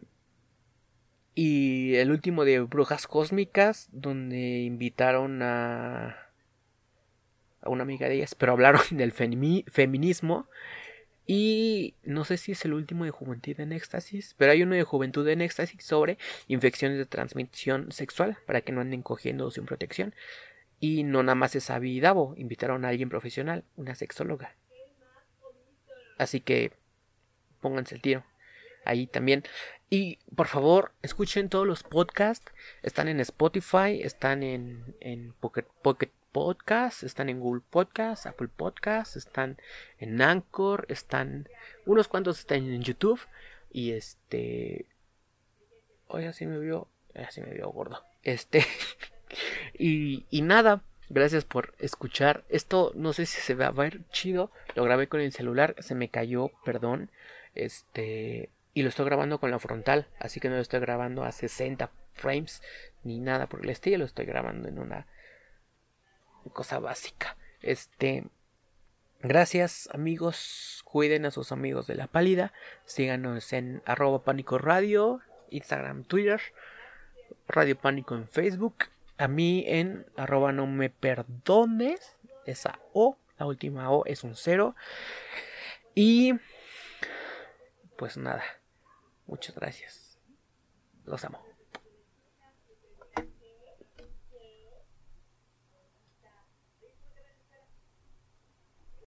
Y 1.34 1.96
el 1.96 2.12
último 2.12 2.44
de 2.46 2.60
Brujas 2.62 3.08
Cósmicas, 3.08 3.88
donde 3.92 4.60
invitaron 4.62 5.42
a. 5.42 6.18
a 7.62 7.70
una 7.70 7.84
amiga 7.84 8.08
de 8.10 8.16
ellas, 8.16 8.36
pero 8.36 8.52
hablaron 8.54 8.82
del 8.92 9.14
femi- 9.14 9.66
feminismo. 9.70 10.48
Y 11.28 11.96
no 12.04 12.26
sé 12.26 12.36
si 12.38 12.52
es 12.52 12.66
el 12.66 12.74
último 12.74 13.06
de 13.06 13.12
Juventud 13.12 13.58
en 13.60 13.72
Éxtasis, 13.72 14.36
pero 14.38 14.52
hay 14.52 14.64
uno 14.64 14.76
de 14.76 14.84
Juventud 14.84 15.26
en 15.30 15.42
Éxtasis 15.42 15.84
sobre 15.86 16.18
infecciones 16.48 16.98
de 16.98 17.06
transmisión 17.06 17.92
sexual 17.92 18.38
para 18.46 18.62
que 18.62 18.72
no 18.74 18.82
anden 18.82 19.02
cogiendo 19.04 19.50
sin 19.52 19.66
protección. 19.66 20.14
Y 20.80 21.04
no 21.04 21.24
nada 21.24 21.36
más 21.36 21.56
es 21.56 21.70
Abby 21.70 22.00
Davo, 22.02 22.34
invitaron 22.38 22.84
a 22.84 22.90
alguien 22.90 23.08
profesional, 23.08 23.64
una 23.78 23.96
sexóloga. 23.96 24.56
Así 26.18 26.42
que 26.42 26.72
pónganse 27.62 27.96
el 27.96 28.02
tiro. 28.02 28.24
ahí 28.84 29.08
también. 29.08 29.44
Y 29.94 30.20
por 30.38 30.48
favor, 30.48 30.94
escuchen 31.02 31.50
todos 31.50 31.68
los 31.68 31.84
podcasts. 31.84 32.50
Están 32.82 33.10
en 33.10 33.20
Spotify, 33.20 34.02
están 34.02 34.42
en, 34.42 34.96
en 35.02 35.34
Pocket, 35.34 35.66
Pocket 35.82 36.12
Podcast, 36.32 37.04
están 37.04 37.28
en 37.28 37.42
Google 37.42 37.62
Podcast, 37.70 38.26
Apple 38.26 38.48
Podcast, 38.48 39.18
están 39.18 39.58
en 40.00 40.22
Anchor, 40.22 40.86
están 40.88 41.50
unos 41.86 42.08
cuantos 42.08 42.40
están 42.40 42.60
en 42.60 42.82
YouTube 42.82 43.20
y 43.70 43.92
este 43.92 44.86
hoy 46.08 46.24
así 46.24 46.46
me 46.46 46.58
vio, 46.58 46.88
así 47.14 47.42
me 47.42 47.54
vio 47.54 47.70
gordo. 47.70 48.02
Este 48.24 48.66
y, 49.78 50.26
y 50.30 50.42
nada, 50.42 50.84
gracias 51.10 51.44
por 51.44 51.74
escuchar. 51.80 52.46
Esto 52.48 52.94
no 52.96 53.12
sé 53.12 53.26
si 53.26 53.42
se 53.42 53.56
va 53.56 53.68
a 53.68 53.72
ver 53.72 54.08
chido. 54.12 54.52
Lo 54.74 54.86
grabé 54.86 55.08
con 55.08 55.20
el 55.20 55.34
celular, 55.34 55.76
se 55.80 55.96
me 55.96 56.08
cayó, 56.08 56.50
perdón. 56.64 57.12
Este 57.56 58.50
y 58.74 58.84
lo 58.84 58.90
estoy 58.90 59.06
grabando 59.06 59.40
con 59.40 59.52
la 59.52 59.60
frontal, 59.60 60.08
así 60.20 60.40
que 60.40 60.50
no 60.50 60.56
lo 60.56 60.62
estoy 60.62 60.80
grabando 60.80 61.24
a 61.24 61.32
60 61.32 61.92
frames 62.14 62.62
ni 63.04 63.20
nada 63.20 63.48
por 63.48 63.64
el 63.64 63.70
estilo, 63.70 64.00
lo 64.00 64.06
estoy 64.06 64.26
grabando 64.26 64.70
en 64.70 64.80
una 64.80 65.08
cosa 66.54 66.80
básica. 66.80 67.38
Este, 67.62 68.26
gracias 69.22 69.90
amigos, 69.94 70.82
cuiden 70.86 71.26
a 71.26 71.32
sus 71.32 71.52
amigos 71.52 71.88
de 71.88 71.96
la 71.96 72.08
pálida, 72.08 72.54
síganos 72.86 73.52
en 73.54 73.82
arroba 73.86 74.24
pánico 74.24 74.58
radio, 74.58 75.22
Instagram, 75.50 76.04
Twitter, 76.06 76.42
Radio 77.48 77.78
Pánico 77.78 78.16
en 78.16 78.28
Facebook, 78.28 78.86
a 79.18 79.28
mí 79.28 79.64
en 79.68 80.06
arroba 80.16 80.52
no 80.52 80.66
me 80.66 80.90
perdones, 80.90 82.18
esa 82.46 82.80
O, 82.94 83.18
la 83.38 83.46
última 83.46 83.92
O 83.92 84.06
es 84.06 84.24
un 84.24 84.36
cero. 84.36 84.76
Y 85.94 86.34
pues 87.98 88.18
nada, 88.18 88.44
muchas 89.32 89.56
gracias. 89.56 90.20
Los 91.06 91.24
amo. 91.26 91.51